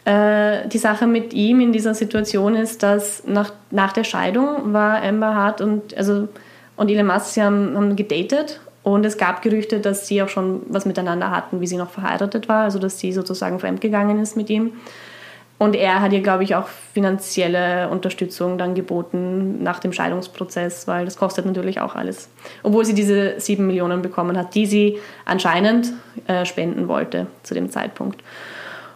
Äh, 0.05 0.67
die 0.67 0.79
Sache 0.79 1.07
mit 1.07 1.33
ihm 1.33 1.61
in 1.61 1.71
dieser 1.71 1.93
Situation 1.93 2.55
ist, 2.55 2.83
dass 2.83 3.23
nach, 3.25 3.51
nach 3.71 3.93
der 3.93 4.03
Scheidung 4.03 4.73
war 4.73 5.01
Amber 5.01 5.35
Hart 5.35 5.61
und, 5.61 5.95
also, 5.95 6.27
und 6.75 6.89
Elon 6.89 7.07
Musk, 7.07 7.27
sie 7.27 7.41
haben, 7.41 7.75
haben 7.75 7.95
gedatet 7.95 8.59
und 8.83 9.05
es 9.05 9.17
gab 9.17 9.41
Gerüchte, 9.41 9.79
dass 9.79 10.07
sie 10.07 10.21
auch 10.21 10.29
schon 10.29 10.61
was 10.67 10.85
miteinander 10.85 11.31
hatten, 11.31 11.61
wie 11.61 11.67
sie 11.67 11.77
noch 11.77 11.89
verheiratet 11.89 12.49
war, 12.49 12.63
also 12.63 12.79
dass 12.79 12.99
sie 12.99 13.13
sozusagen 13.13 13.59
fremdgegangen 13.59 14.19
ist 14.19 14.35
mit 14.35 14.49
ihm. 14.49 14.73
Und 15.57 15.75
er 15.75 16.01
hat 16.01 16.11
ihr, 16.11 16.21
glaube 16.21 16.43
ich, 16.43 16.55
auch 16.55 16.67
finanzielle 16.67 17.87
Unterstützung 17.87 18.57
dann 18.57 18.75
geboten 18.75 19.63
nach 19.63 19.79
dem 19.79 19.93
Scheidungsprozess, 19.93 20.87
weil 20.87 21.05
das 21.05 21.15
kostet 21.15 21.45
natürlich 21.45 21.79
auch 21.79 21.95
alles. 21.95 22.27
Obwohl 22.63 22.83
sie 22.83 22.93
diese 22.93 23.39
sieben 23.39 23.67
Millionen 23.67 24.01
bekommen 24.01 24.37
hat, 24.37 24.55
die 24.55 24.65
sie 24.65 24.99
anscheinend 25.23 25.93
äh, 26.27 26.45
spenden 26.45 26.89
wollte 26.89 27.27
zu 27.43 27.53
dem 27.53 27.69
Zeitpunkt. 27.69 28.21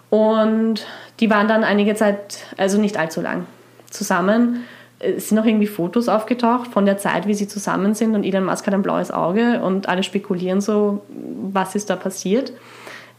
Und 0.10 0.86
die 1.22 1.30
waren 1.30 1.48
dann 1.48 1.64
einige 1.64 1.96
Zeit, 1.96 2.40
also 2.58 2.78
nicht 2.78 2.98
allzu 2.98 3.22
lang, 3.22 3.46
zusammen 3.90 4.66
es 5.00 5.30
sind 5.30 5.38
auch 5.38 5.46
irgendwie 5.46 5.68
Fotos 5.68 6.10
aufgetaucht 6.10 6.72
von 6.72 6.86
der 6.86 6.98
Zeit, 6.98 7.28
wie 7.28 7.34
sie 7.34 7.48
zusammen 7.48 7.94
sind 7.94 8.16
und 8.16 8.24
Elon 8.24 8.46
Musk 8.46 8.66
hat 8.66 8.74
ein 8.74 8.82
blaues 8.82 9.12
Auge 9.12 9.62
und 9.62 9.88
alle 9.90 10.04
spekulieren 10.04 10.62
so, 10.62 11.04
was 11.52 11.76
ist 11.76 11.90
da 11.90 11.96
passiert. 11.96 12.52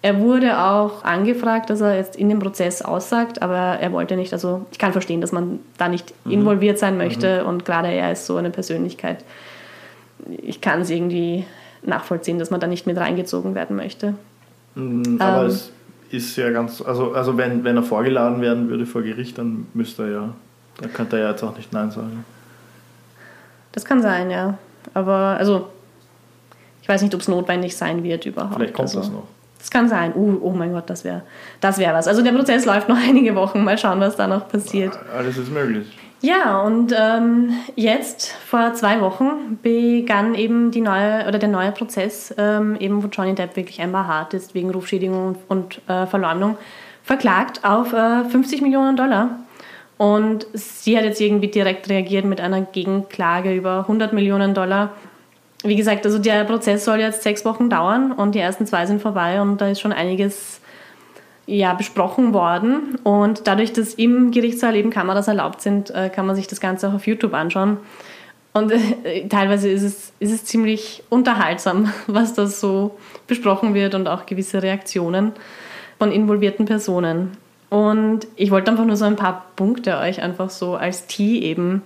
Er 0.00 0.20
wurde 0.20 0.61
auch 0.61 1.04
angefragt, 1.04 1.70
dass 1.70 1.80
er 1.80 1.97
jetzt 1.97 2.14
in 2.16 2.28
dem 2.28 2.38
Prozess 2.38 2.82
aussagt, 2.82 3.43
aber 3.43 3.56
er 3.56 3.93
wollte 3.93 4.17
nicht. 4.17 4.32
Also 4.32 4.64
ich 4.71 4.78
kann 4.78 4.93
verstehen, 4.93 5.21
dass 5.21 5.32
man 5.32 5.58
da 5.76 5.88
nicht 5.88 6.14
mhm. 6.25 6.32
involviert 6.32 6.78
sein 6.78 6.95
mhm. 6.95 6.99
möchte 6.99 7.43
mhm. 7.43 7.49
und 7.49 7.64
gerade 7.64 7.88
er 7.88 8.12
ist 8.12 8.26
so 8.26 8.36
eine 8.36 8.50
Persönlichkeit. 8.50 9.25
Ich 10.43 10.60
kann 10.60 10.80
es 10.80 10.91
irgendwie 10.91 11.45
nachvollziehen, 11.82 12.38
dass 12.38 12.50
man 12.50 12.60
da 12.60 12.67
nicht 12.67 12.86
mit 12.86 12.97
reingezogen 12.97 13.54
werden 13.54 13.76
möchte. 13.76 14.14
Mhm, 14.75 15.17
aber 15.21 15.43
ähm, 15.43 15.49
es 15.49 15.73
ist 16.10 16.36
ja 16.36 16.50
ganz, 16.50 16.82
also, 16.82 17.12
also 17.12 17.36
wenn, 17.36 17.62
wenn 17.62 17.76
er 17.76 17.82
vorgeladen 17.82 18.41
werden 18.41 18.69
würde 18.69 18.86
vor 18.86 19.02
Gericht, 19.02 19.38
dann 19.38 19.67
müsste 19.75 20.04
er 20.04 20.10
ja 20.10 20.34
da 20.78 20.88
könnte 20.88 21.17
er 21.17 21.23
ja 21.25 21.30
jetzt 21.30 21.43
auch 21.43 21.56
nicht 21.56 21.73
Nein 21.73 21.91
sagen. 21.91 22.25
Das 23.73 23.84
kann 23.84 24.00
sein, 24.00 24.30
ja. 24.30 24.58
Aber, 24.95 25.36
also, 25.38 25.69
ich 26.82 26.88
weiß 26.88 27.02
nicht, 27.02 27.14
ob 27.14 27.21
es 27.21 27.28
notwendig 27.28 27.76
sein 27.76 28.02
wird 28.02 28.26
überhaupt. 28.26 28.54
Vielleicht 28.54 28.75
kommt 28.75 28.88
also, 28.88 29.00
das 29.00 29.10
noch. 29.10 29.25
Das 29.58 29.71
kann 29.71 29.88
sein. 29.88 30.14
Uh, 30.14 30.38
oh 30.41 30.52
mein 30.52 30.73
Gott, 30.73 30.88
das 30.88 31.04
wäre 31.04 31.23
das 31.60 31.78
wär 31.78 31.93
was. 31.93 32.06
Also 32.06 32.23
der 32.23 32.32
Prozess 32.32 32.64
läuft 32.64 32.88
noch 32.88 32.97
einige 33.08 33.34
Wochen. 33.34 33.64
Mal 33.64 33.76
schauen, 33.76 34.00
was 34.00 34.17
da 34.17 34.26
noch 34.26 34.49
passiert. 34.49 34.99
Alles 35.14 35.36
ist 35.36 35.52
möglich. 35.52 35.86
Ja, 36.21 36.62
und 36.62 36.93
ähm, 36.99 37.50
jetzt 37.76 38.32
vor 38.32 38.75
zwei 38.75 39.00
Wochen 39.00 39.58
begann 39.62 40.34
eben 40.34 40.73
die 40.73 40.80
neue, 40.80 41.28
oder 41.28 41.38
der 41.38 41.49
neue 41.49 41.71
Prozess, 41.71 42.34
ähm, 42.36 42.76
eben 42.80 43.02
wo 43.04 43.06
Johnny 43.06 43.36
Depp 43.36 43.54
wirklich 43.54 43.80
Amber 43.80 44.06
Hart 44.08 44.34
ist, 44.34 44.52
wegen 44.54 44.71
Rufschädigung 44.71 45.36
und, 45.47 45.80
äh, 45.88 46.06
Verleumdung, 46.06 46.58
verklagt 47.04 47.64
auf 47.64 47.93
äh, 47.93 48.25
50 48.25 48.62
Millionen 48.62 48.97
Dollar. 48.97 49.38
Und 49.99 50.47
sie 50.54 50.97
hat 50.97 51.04
jetzt 51.04 51.21
irgendwie 51.21 51.49
direkt 51.49 51.89
reagiert 51.89 52.25
mit 52.25 52.41
einer 52.41 52.63
Gegenklage 52.63 53.52
über 53.54 53.80
100 53.80 54.13
Millionen 54.13 54.54
Dollar. 54.54 54.93
Wie 55.65 55.75
gesagt, 55.75 56.06
also 56.06 56.19
der 56.19 56.45
Prozess 56.45 56.84
soll 56.84 57.00
jetzt 57.00 57.25
sechs 57.25 57.45
Wochen 57.45 57.69
dauern 57.69 58.13
und 58.13 58.37
die 58.37 58.39
ersten 58.39 58.65
zwei 58.65 58.87
sind 58.87 59.02
vorbei 59.02 59.43
und 59.43 59.61
da 59.61 59.69
ist 59.69 59.80
schon 59.80 59.93
einiges 59.93 60.61
ja, 61.47 61.75
besprochen 61.75 62.32
worden. 62.32 62.97
Und 63.02 63.47
dadurch, 63.49 63.73
dass 63.73 63.95
im 63.95 64.30
Gerichtssaal 64.30 64.76
eben 64.76 64.91
Kameras 64.91 65.26
erlaubt 65.26 65.63
sind, 65.63 65.91
äh, 65.91 66.11
kann 66.11 66.26
man 66.26 66.37
sich 66.37 66.47
das 66.47 66.61
Ganze 66.61 66.89
auch 66.89 66.95
auf 66.95 67.06
YouTube 67.08 67.34
anschauen. 67.34 67.78
Und 68.52 68.71
äh, 68.71 69.26
teilweise 69.28 69.69
ist 69.69 69.82
es, 69.82 70.13
ist 70.21 70.32
es 70.32 70.45
ziemlich 70.45 71.02
unterhaltsam, 71.08 71.93
was 72.06 72.34
da 72.34 72.47
so 72.47 72.97
besprochen 73.26 73.75
wird 73.75 73.95
und 73.95 74.06
auch 74.06 74.26
gewisse 74.26 74.63
Reaktionen 74.63 75.32
von 75.99 76.13
involvierten 76.13 76.67
Personen. 76.67 77.32
Und 77.71 78.26
ich 78.37 78.50
wollte 78.50 78.71
einfach 78.71 78.85
nur 78.85 78.97
so 78.97 79.04
ein 79.04 79.17
paar 79.17 79.47
Punkte 79.57 79.99
euch 79.99 80.23
einfach 80.23 80.50
so 80.50 80.76
als 80.76 81.07
Tee 81.07 81.41
eben 81.41 81.83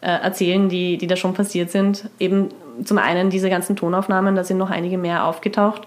äh, 0.00 0.06
erzählen, 0.06 0.68
die, 0.68 0.98
die 0.98 1.06
da 1.06 1.16
schon 1.16 1.34
passiert 1.34 1.70
sind. 1.70 2.08
Eben 2.18 2.50
zum 2.84 2.98
einen 2.98 3.30
diese 3.30 3.50
ganzen 3.50 3.74
Tonaufnahmen, 3.76 4.36
da 4.36 4.44
sind 4.44 4.58
noch 4.58 4.70
einige 4.70 4.98
mehr 4.98 5.24
aufgetaucht. 5.24 5.82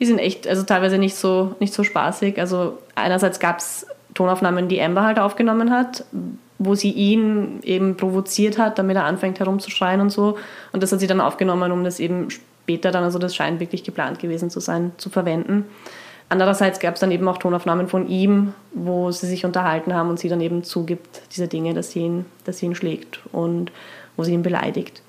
Die 0.00 0.06
sind 0.06 0.18
echt, 0.18 0.48
also 0.48 0.62
teilweise 0.62 0.98
nicht 0.98 1.14
so, 1.14 1.54
nicht 1.60 1.72
so 1.72 1.84
spaßig. 1.84 2.40
Also 2.40 2.78
einerseits 2.94 3.38
gab 3.38 3.58
es 3.58 3.86
Tonaufnahmen, 4.14 4.68
die 4.68 4.80
Amber 4.80 5.04
halt 5.04 5.18
aufgenommen 5.18 5.70
hat, 5.70 6.04
wo 6.58 6.74
sie 6.74 6.90
ihn 6.90 7.60
eben 7.62 7.96
provoziert 7.96 8.58
hat, 8.58 8.78
damit 8.78 8.96
er 8.96 9.04
anfängt 9.04 9.38
herumzuschreien 9.38 10.00
und 10.00 10.10
so. 10.10 10.36
Und 10.72 10.82
das 10.82 10.90
hat 10.90 11.00
sie 11.00 11.06
dann 11.06 11.20
aufgenommen, 11.20 11.70
um 11.70 11.84
das 11.84 12.00
eben 12.00 12.28
später 12.30 12.90
dann, 12.90 13.04
also 13.04 13.18
das 13.18 13.34
scheint 13.34 13.60
wirklich 13.60 13.84
geplant 13.84 14.18
gewesen 14.18 14.50
zu 14.50 14.60
sein, 14.60 14.92
zu 14.96 15.10
verwenden. 15.10 15.66
Andererseits 16.30 16.78
gab 16.78 16.94
es 16.94 17.00
dann 17.00 17.10
eben 17.10 17.26
auch 17.26 17.38
Tonaufnahmen 17.38 17.88
von 17.88 18.08
ihm, 18.08 18.54
wo 18.72 19.10
sie 19.10 19.26
sich 19.26 19.44
unterhalten 19.44 19.94
haben 19.94 20.08
und 20.10 20.20
sie 20.20 20.28
dann 20.28 20.40
eben 20.40 20.62
zugibt, 20.62 21.22
diese 21.32 21.48
Dinge, 21.48 21.74
dass 21.74 21.90
sie 21.90 22.00
ihn, 22.00 22.24
dass 22.44 22.58
sie 22.58 22.66
ihn 22.66 22.76
schlägt 22.76 23.18
und 23.32 23.72
wo 24.16 24.22
sie 24.22 24.32
ihn 24.32 24.44
beleidigt. 24.44 25.02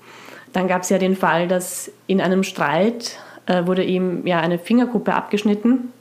Dann 0.52 0.66
gab 0.66 0.82
es 0.82 0.88
ja 0.88 0.98
den 0.98 1.14
Fall, 1.14 1.46
dass 1.46 1.92
in 2.08 2.20
einem 2.20 2.42
Streit 2.42 3.18
äh, 3.46 3.66
wurde 3.66 3.84
ihm 3.84 4.26
ja 4.26 4.40
eine 4.40 4.58
Fingerkuppe 4.58 5.14
abgeschnitten 5.14 5.92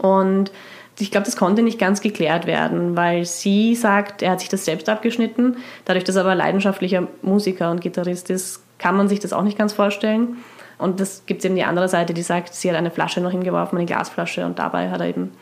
und 0.00 0.52
ich 1.00 1.10
glaube, 1.10 1.24
das 1.24 1.36
konnte 1.36 1.62
nicht 1.62 1.80
ganz 1.80 2.00
geklärt 2.00 2.46
werden, 2.46 2.96
weil 2.96 3.24
sie 3.24 3.74
sagt, 3.74 4.22
er 4.22 4.30
hat 4.30 4.40
sich 4.40 4.48
das 4.48 4.64
selbst 4.64 4.88
abgeschnitten. 4.88 5.56
Dadurch, 5.84 6.04
dass 6.04 6.14
er 6.14 6.22
aber 6.22 6.36
leidenschaftlicher 6.36 7.08
Musiker 7.22 7.72
und 7.72 7.80
Gitarrist 7.80 8.30
ist, 8.30 8.62
kann 8.78 8.96
man 8.96 9.08
sich 9.08 9.18
das 9.18 9.32
auch 9.32 9.42
nicht 9.42 9.58
ganz 9.58 9.72
vorstellen. 9.72 10.36
Und 10.78 11.00
das 11.00 11.24
gibt 11.26 11.40
es 11.40 11.44
eben 11.44 11.56
die 11.56 11.64
andere 11.64 11.88
Seite, 11.88 12.14
die 12.14 12.22
sagt, 12.22 12.54
sie 12.54 12.68
hat 12.70 12.76
eine 12.76 12.90
Flasche 12.90 13.20
noch 13.20 13.30
hingeworfen, 13.30 13.78
eine 13.78 13.86
Glasflasche, 13.86 14.44
und 14.44 14.58
dabei 14.58 14.90
hat 14.90 15.00
er 15.00 15.08
eben 15.08 15.32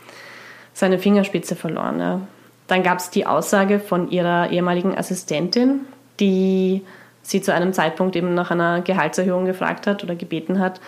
seine 0.75 0.99
Fingerspitze 0.99 1.57
verloren. 1.57 2.01
Ja. 2.01 2.21
Dann 2.67 2.83
gab 2.83 2.99
es 2.99 3.11
die 3.11 3.27
Aussage 3.27 3.81
von 3.81 4.11
ihrer 4.11 4.51
ehemaligen 4.51 4.97
Assistentin, 4.97 5.81
die 6.21 6.83
sie 7.23 7.41
zu 7.41 7.53
einem 7.53 7.73
Zeitpunkt 7.73 8.17
eben 8.17 8.35
nach 8.35 8.51
einer 8.51 8.81
Gehaltserhöhung 8.81 9.45
gefragt 9.45 9.87
hat 9.87 10.03
oder 10.03 10.15
gebeten 10.15 10.59
hat. 10.59 10.81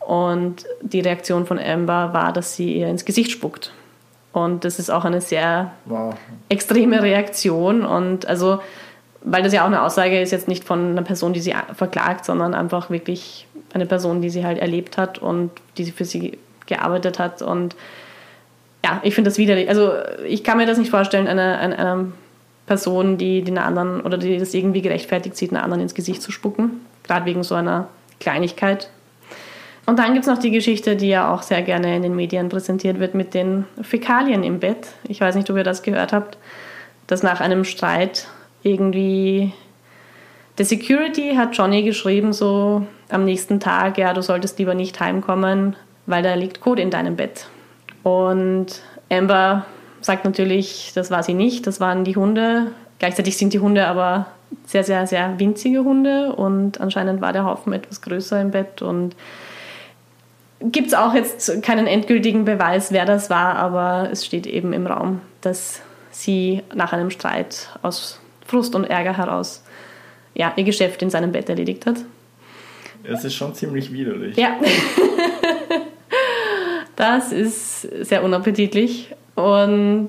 Und 0.00 0.64
die 0.82 1.00
Reaktion 1.00 1.46
von 1.46 1.58
Amber 1.58 2.12
war, 2.12 2.32
dass 2.32 2.56
sie 2.56 2.74
ihr 2.74 2.88
ins 2.88 3.04
Gesicht 3.04 3.30
spuckt. 3.30 3.72
Und 4.32 4.64
das 4.64 4.78
ist 4.78 4.90
auch 4.90 5.04
eine 5.04 5.20
sehr 5.20 5.72
wow. 5.84 6.14
extreme 6.48 7.02
Reaktion. 7.02 7.84
Und 7.84 8.26
also, 8.26 8.60
weil 9.22 9.42
das 9.42 9.52
ja 9.52 9.62
auch 9.62 9.68
eine 9.68 9.82
Aussage 9.82 10.20
ist, 10.20 10.32
jetzt 10.32 10.48
nicht 10.48 10.64
von 10.64 10.90
einer 10.90 11.02
Person, 11.02 11.32
die 11.32 11.40
sie 11.40 11.54
verklagt, 11.72 12.24
sondern 12.24 12.52
einfach 12.52 12.90
wirklich 12.90 13.46
eine 13.74 13.86
Person, 13.86 14.22
die 14.22 14.30
sie 14.30 14.44
halt 14.44 14.58
erlebt 14.58 14.96
hat 14.96 15.18
und 15.18 15.50
die 15.76 15.90
für 15.90 16.04
sie 16.04 16.38
gearbeitet 16.66 17.18
hat. 17.18 17.42
Und 17.42 17.76
ja, 18.84 19.00
ich 19.02 19.14
finde 19.14 19.30
das 19.30 19.38
widerlich. 19.38 19.68
Also 19.68 19.92
ich 20.26 20.44
kann 20.44 20.56
mir 20.56 20.66
das 20.66 20.78
nicht 20.78 20.90
vorstellen, 20.90 21.26
einer 21.26 21.58
eine, 21.58 21.78
eine 21.78 22.12
Person, 22.66 23.18
die 23.18 23.42
den 23.42 23.58
anderen 23.58 24.00
oder 24.00 24.16
die 24.16 24.38
das 24.38 24.54
irgendwie 24.54 24.80
gerechtfertigt 24.80 25.36
sieht, 25.36 25.50
einer 25.52 25.62
anderen 25.62 25.82
ins 25.82 25.94
Gesicht 25.94 26.22
zu 26.22 26.32
spucken. 26.32 26.80
Gerade 27.02 27.26
wegen 27.26 27.42
so 27.42 27.54
einer 27.54 27.88
Kleinigkeit. 28.20 28.88
Und 29.86 29.98
dann 29.98 30.14
gibt 30.14 30.24
es 30.24 30.30
noch 30.30 30.38
die 30.38 30.50
Geschichte, 30.50 30.96
die 30.96 31.08
ja 31.08 31.32
auch 31.32 31.42
sehr 31.42 31.60
gerne 31.60 31.94
in 31.94 32.02
den 32.02 32.16
Medien 32.16 32.48
präsentiert 32.48 33.00
wird, 33.00 33.14
mit 33.14 33.34
den 33.34 33.66
Fäkalien 33.82 34.42
im 34.42 34.60
Bett. 34.60 34.88
Ich 35.06 35.20
weiß 35.20 35.34
nicht, 35.34 35.50
ob 35.50 35.56
ihr 35.58 35.64
das 35.64 35.82
gehört 35.82 36.14
habt, 36.14 36.38
dass 37.06 37.22
nach 37.22 37.40
einem 37.40 37.64
Streit 37.64 38.28
irgendwie 38.62 39.52
der 40.58 40.64
Security 40.64 41.34
hat 41.36 41.56
Johnny 41.56 41.82
geschrieben, 41.82 42.32
so 42.32 42.86
am 43.08 43.24
nächsten 43.24 43.60
Tag, 43.60 43.98
ja, 43.98 44.12
du 44.12 44.22
solltest 44.22 44.58
lieber 44.58 44.74
nicht 44.74 45.00
heimkommen, 45.00 45.76
weil 46.06 46.22
da 46.22 46.34
liegt 46.34 46.60
Code 46.60 46.82
in 46.82 46.90
deinem 46.90 47.16
Bett. 47.16 47.48
Und 48.02 48.82
Amber 49.10 49.66
sagt 50.00 50.24
natürlich, 50.24 50.92
das 50.94 51.10
war 51.10 51.22
sie 51.22 51.34
nicht, 51.34 51.66
das 51.66 51.80
waren 51.80 52.04
die 52.04 52.16
Hunde. 52.16 52.68
Gleichzeitig 52.98 53.36
sind 53.36 53.52
die 53.52 53.58
Hunde 53.58 53.86
aber 53.86 54.26
sehr, 54.66 54.84
sehr, 54.84 55.06
sehr 55.06 55.38
winzige 55.38 55.82
Hunde 55.82 56.32
und 56.32 56.80
anscheinend 56.80 57.20
war 57.20 57.32
der 57.32 57.44
Haufen 57.44 57.72
etwas 57.72 58.02
größer 58.02 58.40
im 58.40 58.50
Bett 58.50 58.82
und 58.82 59.16
gibt 60.60 60.88
es 60.88 60.94
auch 60.94 61.14
jetzt 61.14 61.62
keinen 61.62 61.86
endgültigen 61.86 62.44
Beweis, 62.44 62.92
wer 62.92 63.04
das 63.04 63.30
war, 63.30 63.56
aber 63.56 64.08
es 64.12 64.24
steht 64.24 64.46
eben 64.46 64.72
im 64.72 64.86
Raum, 64.86 65.20
dass 65.40 65.82
sie 66.10 66.62
nach 66.74 66.92
einem 66.92 67.10
Streit 67.10 67.70
aus 67.82 68.20
Frust 68.46 68.74
und 68.74 68.84
Ärger 68.84 69.16
heraus 69.16 69.64
ja, 70.34 70.52
ihr 70.56 70.64
Geschäft 70.64 71.02
in 71.02 71.10
seinem 71.10 71.32
Bett 71.32 71.48
erledigt 71.48 71.86
hat. 71.86 71.96
Es 73.04 73.24
ist 73.24 73.34
schon 73.34 73.54
ziemlich 73.54 73.92
widerlich. 73.92 74.36
Ja. 74.36 74.56
das 76.96 77.32
ist 77.32 77.82
sehr 77.82 78.24
unappetitlich. 78.24 79.14
Und 79.34 80.08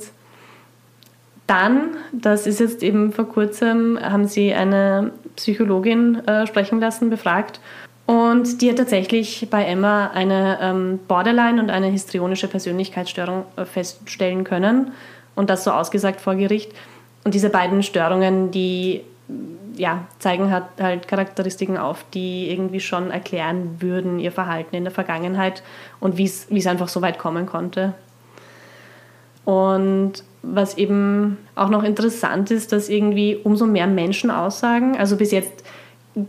dann, 1.48 1.98
das 2.12 2.48
ist 2.48 2.60
jetzt 2.60 2.82
eben 2.82 3.12
vor 3.12 3.28
kurzem, 3.28 4.00
haben 4.02 4.28
sie 4.28 4.54
eine 4.54 5.12
Psychologin 5.36 6.26
äh, 6.28 6.48
sprechen 6.48 6.80
lassen, 6.80 7.10
befragt. 7.10 7.60
Und 8.06 8.62
die 8.62 8.70
hat 8.70 8.78
tatsächlich 8.78 9.48
bei 9.50 9.64
Emma 9.66 10.08
eine 10.08 10.60
ähm, 10.62 11.00
Borderline 11.08 11.62
und 11.62 11.70
eine 11.70 11.88
histrionische 11.88 12.48
Persönlichkeitsstörung 12.48 13.46
äh, 13.58 13.66
feststellen 13.66 14.44
können. 14.44 14.92
Und 15.36 15.50
das 15.50 15.64
so 15.64 15.72
ausgesagt 15.72 16.22
vor 16.22 16.36
Gericht. 16.36 16.72
Und 17.24 17.34
diese 17.34 17.50
beiden 17.50 17.84
Störungen, 17.84 18.52
die 18.52 19.02
ja, 19.78 20.06
zeigen 20.20 20.52
halt, 20.52 20.66
halt 20.80 21.08
Charakteristiken 21.08 21.78
auf, 21.78 22.06
die 22.14 22.50
irgendwie 22.52 22.80
schon 22.80 23.12
erklären 23.12 23.82
würden, 23.82 24.20
ihr 24.20 24.32
Verhalten 24.32 24.76
in 24.76 24.84
der 24.84 24.94
Vergangenheit 24.94 25.64
und 26.00 26.18
wie 26.18 26.26
es 26.26 26.68
einfach 26.68 26.88
so 26.88 27.02
weit 27.02 27.18
kommen 27.18 27.46
konnte. 27.46 27.94
Und 29.44 30.14
was 30.42 30.78
eben 30.78 31.38
auch 31.56 31.70
noch 31.70 31.84
interessant 31.84 32.52
ist, 32.52 32.72
dass 32.72 32.90
irgendwie 32.90 33.36
umso 33.44 33.66
mehr 33.66 33.88
Menschen 33.88 34.32
aussagen, 34.32 34.98
also 34.98 35.18
bis 35.18 35.32
jetzt 35.32 35.64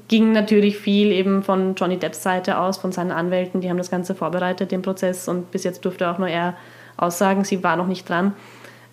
ging 0.08 0.32
natürlich 0.32 0.78
viel 0.78 1.12
eben 1.12 1.42
von 1.42 1.74
Johnny 1.76 1.96
Depps 1.96 2.22
Seite 2.22 2.58
aus, 2.58 2.76
von 2.76 2.92
seinen 2.92 3.12
Anwälten, 3.12 3.60
die 3.60 3.70
haben 3.70 3.78
das 3.78 3.90
Ganze 3.90 4.14
vorbereitet, 4.14 4.72
den 4.72 4.82
Prozess, 4.82 5.28
und 5.28 5.50
bis 5.50 5.64
jetzt 5.64 5.84
durfte 5.84 6.10
auch 6.10 6.18
nur 6.18 6.28
er 6.28 6.54
aussagen, 6.96 7.44
sie 7.44 7.62
war 7.62 7.76
noch 7.76 7.86
nicht 7.86 8.08
dran. 8.08 8.34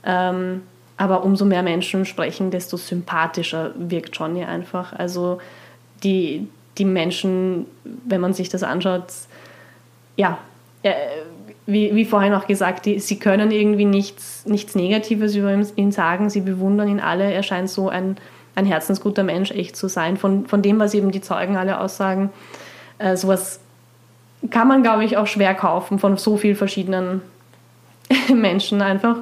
Ähm, 0.06 0.62
aber 0.98 1.24
umso 1.24 1.46
mehr 1.46 1.64
Menschen 1.64 2.06
sprechen, 2.06 2.52
desto 2.52 2.78
sympathischer 2.78 3.72
wirkt 3.76 4.16
Johnny 4.18 4.44
einfach. 4.44 4.94
Also 4.94 5.40
die, 6.04 6.48
die 6.78 6.86
Menschen, 6.86 7.66
wenn 7.84 8.22
man 8.22 8.34
sich 8.34 8.50
das 8.50 8.64
anschaut, 8.64 9.06
ja, 10.16 10.38
äh, 10.84 10.94
wie, 11.66 11.96
wie 11.96 12.06
vorhin 12.06 12.34
auch 12.34 12.46
gesagt, 12.46 12.86
die, 12.86 13.00
sie 13.00 13.18
können 13.18 13.52
irgendwie 13.52 13.86
nichts, 13.86 14.46
nichts 14.46 14.76
Negatives 14.76 15.36
über 15.36 15.54
ihn 15.76 15.92
sagen, 15.92 16.30
sie 16.30 16.42
bewundern 16.42 16.90
ihn 16.90 17.00
alle, 17.00 17.32
er 17.32 17.44
scheint 17.44 17.70
so 17.70 17.90
ein, 17.90 18.18
ein 18.56 18.66
herzensguter 18.66 19.24
Mensch 19.24 19.52
echt 19.52 19.76
zu 19.76 19.88
sein, 19.88 20.18
von, 20.18 20.46
von 20.46 20.62
dem, 20.62 20.80
was 20.80 20.94
eben 20.94 21.12
die 21.12 21.22
Zeugen 21.22 21.56
alle 21.56 21.80
aussagen. 21.80 22.32
Äh, 22.98 23.16
sowas 23.16 23.60
kann 24.50 24.68
man, 24.68 24.84
glaube 24.84 25.06
ich, 25.06 25.18
auch 25.18 25.28
schwer 25.28 25.56
kaufen 25.56 26.00
von 26.00 26.18
so 26.18 26.38
vielen 26.38 26.56
verschiedenen 26.56 27.22
Menschen 28.34 28.82
einfach. 28.82 29.18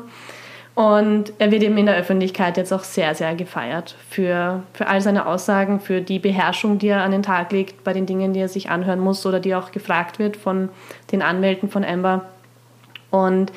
Und 0.82 1.34
er 1.38 1.52
wird 1.52 1.62
eben 1.62 1.78
in 1.78 1.86
der 1.86 1.96
Öffentlichkeit 1.96 2.58
jetzt 2.58 2.74
auch 2.74 2.84
sehr, 2.84 3.13
sehr 3.13 3.36
gefeiert 3.36 3.96
für, 4.10 4.63
für 4.74 4.88
all 4.88 5.00
seine 5.00 5.28
Aussagen, 5.28 5.80
für 5.80 6.02
die 6.02 6.17
Beherrschung, 6.17 6.80
die 6.80 6.88
er 6.88 7.04
an 7.04 7.12
den 7.12 7.22
Tag 7.22 7.52
legt 7.52 7.84
bei 7.84 7.94
den 7.94 8.08
Dingen, 8.08 8.34
die 8.34 8.39
er 8.39 8.48
sich 8.48 8.72
anhören 8.72 9.00
muss 9.00 9.24
oder 9.28 9.39
die 9.39 9.54
auch 9.54 9.72
gefragt 9.72 10.17
wird 10.17 10.38
von 10.38 10.70
den 11.12 11.22
Anwälten 11.22 11.70
von 11.70 11.86
Amber. 11.86 12.26
Und 13.12 13.52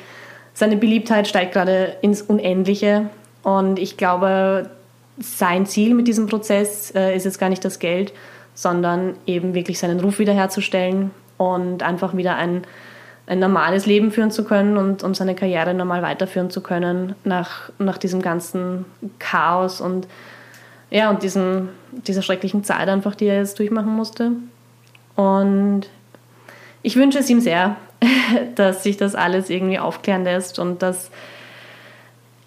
seine 0.53 0.77
Beliebtheit 0.77 1.27
steigt 1.27 1.53
gerade 1.53 1.97
ins 2.03 2.21
Unendliche. 2.21 3.09
Und 3.41 3.79
ich 3.79 3.97
glaube, 3.97 4.69
sein 5.17 5.65
Ziel 5.65 5.95
mit 5.95 6.07
diesem 6.07 6.27
Prozess 6.27 6.93
äh, 6.93 7.15
ist 7.15 7.25
jetzt 7.25 7.39
gar 7.39 7.49
nicht 7.49 7.65
das 7.65 7.79
Geld, 7.79 8.13
sondern 8.53 9.15
eben 9.25 9.55
wirklich 9.55 9.79
seinen 9.79 9.99
Ruf 9.99 10.19
wiederherzustellen 10.19 11.09
und 11.37 11.81
einfach 11.81 12.15
wieder 12.15 12.35
ein 12.35 12.67
ein 13.27 13.39
normales 13.39 13.85
Leben 13.85 14.11
führen 14.11 14.31
zu 14.31 14.43
können 14.43 14.77
und, 14.77 15.03
und 15.03 15.15
seine 15.15 15.35
Karriere 15.35 15.73
normal 15.73 16.01
weiterführen 16.01 16.49
zu 16.49 16.61
können 16.61 17.15
nach, 17.23 17.71
nach 17.79 17.97
diesem 17.97 18.21
ganzen 18.21 18.85
Chaos 19.19 19.81
und 19.81 20.07
ja, 20.91 21.09
und 21.09 21.23
diesen, 21.23 21.69
dieser 21.91 22.21
schrecklichen 22.21 22.63
Zeit 22.63 22.87
einfach, 22.87 23.15
die 23.15 23.25
er 23.25 23.37
jetzt 23.37 23.57
durchmachen 23.57 23.93
musste. 23.93 24.31
Und 25.15 25.81
ich 26.83 26.95
wünsche 26.95 27.19
es 27.19 27.29
ihm 27.29 27.39
sehr, 27.39 27.75
dass 28.55 28.83
sich 28.83 28.97
das 28.97 29.15
alles 29.15 29.49
irgendwie 29.49 29.79
aufklären 29.79 30.23
lässt 30.23 30.59
und 30.59 30.81
dass 30.83 31.09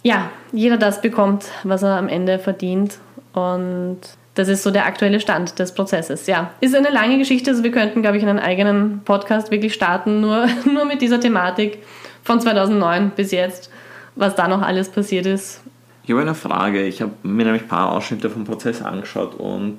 ja, 0.02 0.30
jeder 0.52 0.76
das 0.76 1.02
bekommt, 1.02 1.46
was 1.64 1.82
er 1.82 1.96
am 1.98 2.08
Ende 2.08 2.38
verdient. 2.38 2.98
Und 3.32 3.98
das 4.38 4.46
ist 4.46 4.62
so 4.62 4.70
der 4.70 4.86
aktuelle 4.86 5.18
Stand 5.18 5.58
des 5.58 5.72
Prozesses. 5.72 6.28
Ja, 6.28 6.52
ist 6.60 6.74
eine 6.74 6.90
lange 6.90 7.18
Geschichte. 7.18 7.50
Also 7.50 7.64
wir 7.64 7.72
könnten, 7.72 8.02
glaube 8.02 8.18
ich, 8.18 8.22
einen 8.22 8.38
eigenen 8.38 9.00
Podcast 9.04 9.50
wirklich 9.50 9.74
starten, 9.74 10.20
nur, 10.20 10.46
nur 10.64 10.84
mit 10.84 11.02
dieser 11.02 11.18
Thematik 11.18 11.78
von 12.22 12.40
2009 12.40 13.10
bis 13.16 13.32
jetzt, 13.32 13.68
was 14.14 14.36
da 14.36 14.46
noch 14.46 14.62
alles 14.62 14.90
passiert 14.90 15.26
ist. 15.26 15.60
Ich 16.04 16.10
habe 16.10 16.22
eine 16.22 16.36
Frage. 16.36 16.86
Ich 16.86 17.02
habe 17.02 17.12
mir 17.24 17.44
nämlich 17.44 17.62
ein 17.62 17.68
paar 17.68 17.90
Ausschnitte 17.90 18.30
vom 18.30 18.44
Prozess 18.44 18.80
angeschaut 18.80 19.34
und 19.34 19.78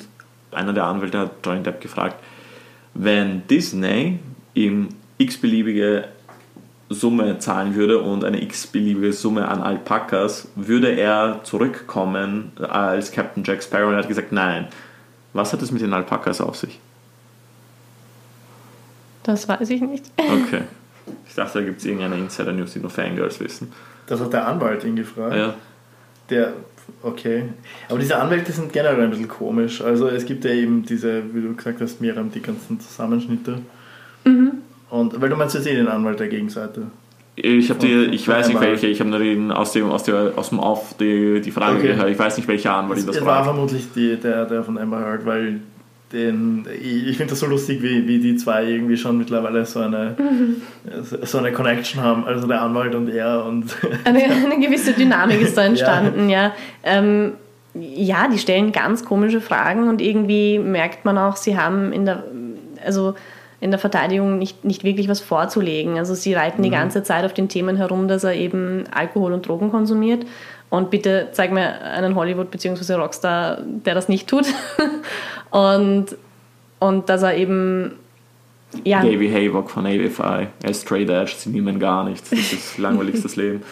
einer 0.52 0.74
der 0.74 0.84
Anwälte 0.84 1.20
hat 1.20 1.32
Johnny 1.46 1.64
Depp 1.64 1.80
gefragt, 1.80 2.18
wenn 2.94 3.48
Disney 3.48 4.20
ihm 4.56 4.90
x-beliebige 5.20 6.06
Summe 6.90 7.38
zahlen 7.38 7.76
würde 7.76 8.00
und 8.00 8.26
eine 8.26 8.42
x-beliebige 8.42 9.14
Summe 9.14 9.48
an 9.48 9.62
Alpakas, 9.62 10.48
würde 10.56 10.90
er 10.90 11.42
zurückkommen 11.44 12.52
als 12.58 13.12
Captain 13.12 13.44
Jack 13.44 13.64
Sparrow 13.64 13.88
und 13.88 13.94
er 13.94 14.00
hat 14.00 14.08
gesagt, 14.08 14.32
nein. 14.32 14.68
Was 15.34 15.54
hat 15.54 15.62
es 15.62 15.72
mit 15.72 15.82
den 15.82 15.94
Alpakas 15.94 16.42
auf 16.42 16.56
sich? 16.56 16.80
Das 19.24 19.48
weiß 19.48 19.70
ich 19.70 19.82
nicht. 19.82 20.06
Okay. 20.18 20.64
Ich 21.28 21.34
dachte, 21.34 21.60
da 21.60 21.66
gibt 21.66 21.80
es 21.80 21.86
irgendeine 21.86 22.18
Insider-News, 22.18 22.74
die 22.74 22.80
nur 22.80 22.92
Fangirls 22.92 23.40
wissen. 23.40 23.72
Das 24.06 24.20
hat 24.20 24.32
der 24.32 24.48
Anwalt 24.48 24.84
ihn 24.84 24.96
gefragt. 24.96 25.36
Ja. 25.36 25.56
Der, 26.30 26.54
okay. 27.02 27.46
Aber 27.88 27.98
diese 27.98 28.18
Anwälte 28.18 28.52
sind 28.52 28.72
generell 28.72 29.02
ein 29.02 29.10
bisschen 29.10 29.28
komisch. 29.28 29.82
Also 29.82 30.08
es 30.08 30.26
gibt 30.26 30.46
ja 30.46 30.52
eben 30.52 30.84
diese, 30.84 31.34
wie 31.34 31.42
du 31.42 31.56
gesagt 31.56 31.82
hast, 31.82 32.00
Miriam, 32.00 32.32
die 32.32 32.42
ganzen 32.42 32.80
Zusammenschnitte. 32.80 33.60
Mhm. 34.24 34.60
Und, 34.90 35.20
weil 35.22 35.30
du 35.30 35.36
meinst 35.36 35.56
jetzt 35.56 35.68
eh 35.68 35.76
den 35.76 35.88
Anwalt 35.88 36.20
der 36.20 36.28
Gegenseite. 36.28 36.84
Ich 37.36 37.70
habe 37.70 37.80
die, 37.80 38.06
ich 38.14 38.28
weiß 38.28 38.50
nicht 38.50 38.60
welche, 38.60 38.88
ich 38.88 39.00
habe 39.00 39.10
nur 39.10 39.20
den, 39.20 39.52
aus, 39.52 39.72
dem, 39.72 39.90
aus, 39.90 40.04
der, 40.04 40.34
aus 40.36 40.50
dem 40.50 40.60
Auf 40.60 40.96
die, 41.00 41.40
die 41.40 41.52
Frage 41.52 41.78
okay. 41.78 41.88
gehört, 41.88 42.10
ich 42.10 42.20
weiß 42.20 42.36
nicht 42.36 42.48
welcher 42.50 42.74
Anwalt 42.74 43.00
das, 43.00 43.06
das 43.06 43.26
war. 43.26 43.42
Es 43.42 43.48
war 43.48 43.54
vermutlich 43.54 43.88
die, 43.96 44.18
der, 44.18 44.46
der 44.46 44.64
von 44.64 44.78
Amber 44.78 45.00
Heard, 45.00 45.26
weil 45.26 45.62
den, 46.12 46.66
ich 46.82 47.16
finde 47.18 47.32
das 47.32 47.40
so 47.40 47.46
lustig, 47.46 47.82
wie, 47.82 48.08
wie 48.08 48.20
die 48.20 48.36
zwei 48.36 48.66
irgendwie 48.66 48.98
schon 48.98 49.18
mittlerweile 49.18 49.66
so 49.66 49.80
eine, 49.80 50.18
so 51.22 51.38
eine 51.38 51.52
Connection 51.52 52.02
haben, 52.02 52.26
also 52.26 52.48
der 52.48 52.62
Anwalt 52.62 52.96
und 52.96 53.10
er. 53.10 53.46
Und 53.46 53.76
eine, 54.04 54.24
eine 54.24 54.60
gewisse 54.60 54.94
Dynamik 54.94 55.42
ist 55.42 55.58
da 55.58 55.64
entstanden, 55.66 56.30
ja. 56.30 56.48
Ja. 56.48 56.54
Ähm, 56.84 57.34
ja, 57.76 58.28
die 58.28 58.40
stellen 58.40 58.72
ganz 58.72 59.06
komische 59.06 59.42
Fragen 59.42 59.88
und 59.88 60.02
irgendwie 60.02 60.58
merkt 60.58 61.06
man 61.06 61.18
auch, 61.18 61.36
sie 61.36 61.58
haben 61.58 61.94
in 61.94 62.06
der, 62.06 62.24
also 62.84 63.14
in 63.62 63.72
der 63.72 63.80
Verteidigung 63.80 64.38
nicht, 64.38 64.64
nicht 64.64 64.84
wirklich 64.84 65.10
was 65.10 65.20
vorzulegen. 65.20 65.98
Also 65.98 66.16
sie 66.16 66.34
reiten 66.34 66.62
mhm. 66.62 66.66
die 66.66 66.70
ganze 66.72 67.04
Zeit 67.04 67.26
auf 67.26 67.34
den 67.34 67.50
Themen 67.50 67.76
herum, 67.76 68.08
dass 68.08 68.24
er 68.24 68.34
eben 68.36 68.86
Alkohol 68.92 69.34
und 69.34 69.48
Drogen 69.48 69.70
konsumiert. 69.70 70.26
Und 70.70 70.92
bitte 70.92 71.30
zeig 71.32 71.52
mir 71.52 71.82
einen 71.82 72.16
Hollywood- 72.16 72.52
bzw. 72.52 72.94
Rockstar, 72.94 73.60
der 73.64 73.96
das 73.96 74.08
nicht 74.08 74.28
tut. 74.28 74.46
und, 75.50 76.08
und 76.80 77.10
dass 77.10 77.24
er 77.24 77.36
eben. 77.36 77.94
Ja. 78.84 79.02
Davey 79.02 79.30
Haywock 79.30 79.72
von 79.72 79.88
AFI. 79.88 80.48
Er 80.62 80.70
ist 80.70 80.84
straight 80.84 81.10
edge, 81.10 81.34
sie 81.36 81.50
nehmen 81.50 81.80
gar 81.80 82.04
nichts. 82.04 82.30
Das 82.30 82.54
ist 82.54 82.78
langweiligstes 82.78 83.36
Leben. 83.36 83.64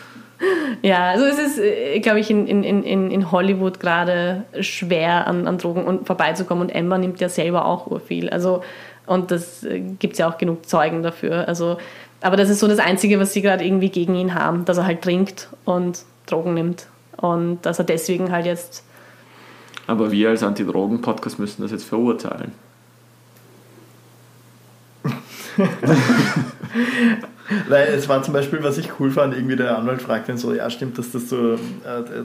Ja, 0.82 1.10
also 1.10 1.26
es 1.26 1.40
ist, 1.40 1.60
äh, 1.60 2.00
glaube 2.00 2.20
ich, 2.20 2.30
in, 2.30 2.48
in, 2.48 2.64
in, 2.64 3.12
in 3.12 3.32
Hollywood 3.32 3.80
gerade 3.80 4.44
schwer 4.60 5.28
an, 5.28 5.48
an 5.48 5.58
Drogen 5.58 6.06
vorbeizukommen 6.06 6.64
und 6.64 6.70
Emma 6.70 6.98
nimmt 6.98 7.20
ja 7.20 7.30
selber 7.30 7.66
auch 7.66 8.02
viel. 8.02 8.30
Also 8.30 8.62
und 9.08 9.32
das 9.32 9.64
äh, 9.64 9.80
gibt 9.80 10.14
es 10.14 10.20
ja 10.20 10.30
auch 10.30 10.38
genug 10.38 10.68
Zeugen 10.68 11.02
dafür. 11.02 11.48
Also 11.48 11.78
aber 12.22 12.36
das 12.36 12.50
ist 12.50 12.60
so 12.60 12.68
das 12.68 12.80
Einzige, 12.80 13.20
was 13.20 13.34
sie 13.34 13.42
gerade 13.42 13.64
irgendwie 13.64 13.90
gegen 13.90 14.16
ihn 14.16 14.34
haben, 14.34 14.66
dass 14.66 14.78
er 14.78 14.86
halt 14.86 15.02
trinkt 15.02 15.50
und 15.66 16.04
Drogen 16.26 16.54
nimmt. 16.56 16.88
Und 17.18 17.60
dass 17.64 17.80
er 17.80 17.86
deswegen 17.86 18.32
halt 18.32 18.46
jetzt. 18.46 18.84
Aber 19.88 20.12
wir 20.12 20.30
als 20.30 20.44
Anti-Drogen-Podcast 20.44 21.40
müssen 21.40 21.62
das 21.62 21.72
jetzt 21.72 21.86
verurteilen. 21.86 22.52
Weil 27.70 27.88
es 27.88 28.10
war 28.10 28.22
zum 28.22 28.34
Beispiel, 28.34 28.62
was 28.62 28.78
ich 28.78 29.00
cool 29.00 29.10
fand, 29.10 29.34
irgendwie 29.34 29.56
der 29.56 29.78
Anwalt 29.78 30.02
fragt 30.02 30.28
ihn 30.28 30.38
so, 30.38 30.54
ja 30.54 30.70
stimmt, 30.70 30.98
dass 30.98 31.12
das 31.12 31.30
so, 31.30 31.54
äh, 31.54 31.58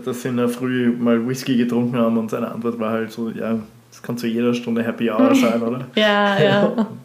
dass 0.05 0.23
sie 0.23 0.29
in 0.29 0.37
der 0.37 0.49
Früh 0.49 0.91
mal 0.91 1.27
Whisky 1.27 1.57
getrunken 1.57 1.97
haben 1.97 2.19
und 2.19 2.31
seine 2.31 2.51
Antwort 2.51 2.81
war 2.81 2.91
halt 2.91 3.13
so, 3.13 3.31
ja, 3.31 3.61
das 3.93 4.03
kann 4.03 4.17
zu 4.17 4.27
jeder 4.27 4.55
Stunde 4.55 4.83
Happy 4.83 5.11
Hour 5.11 5.35
sein, 5.35 5.63
oder? 5.63 5.87
ja, 5.95 6.41
ja. 6.41 6.87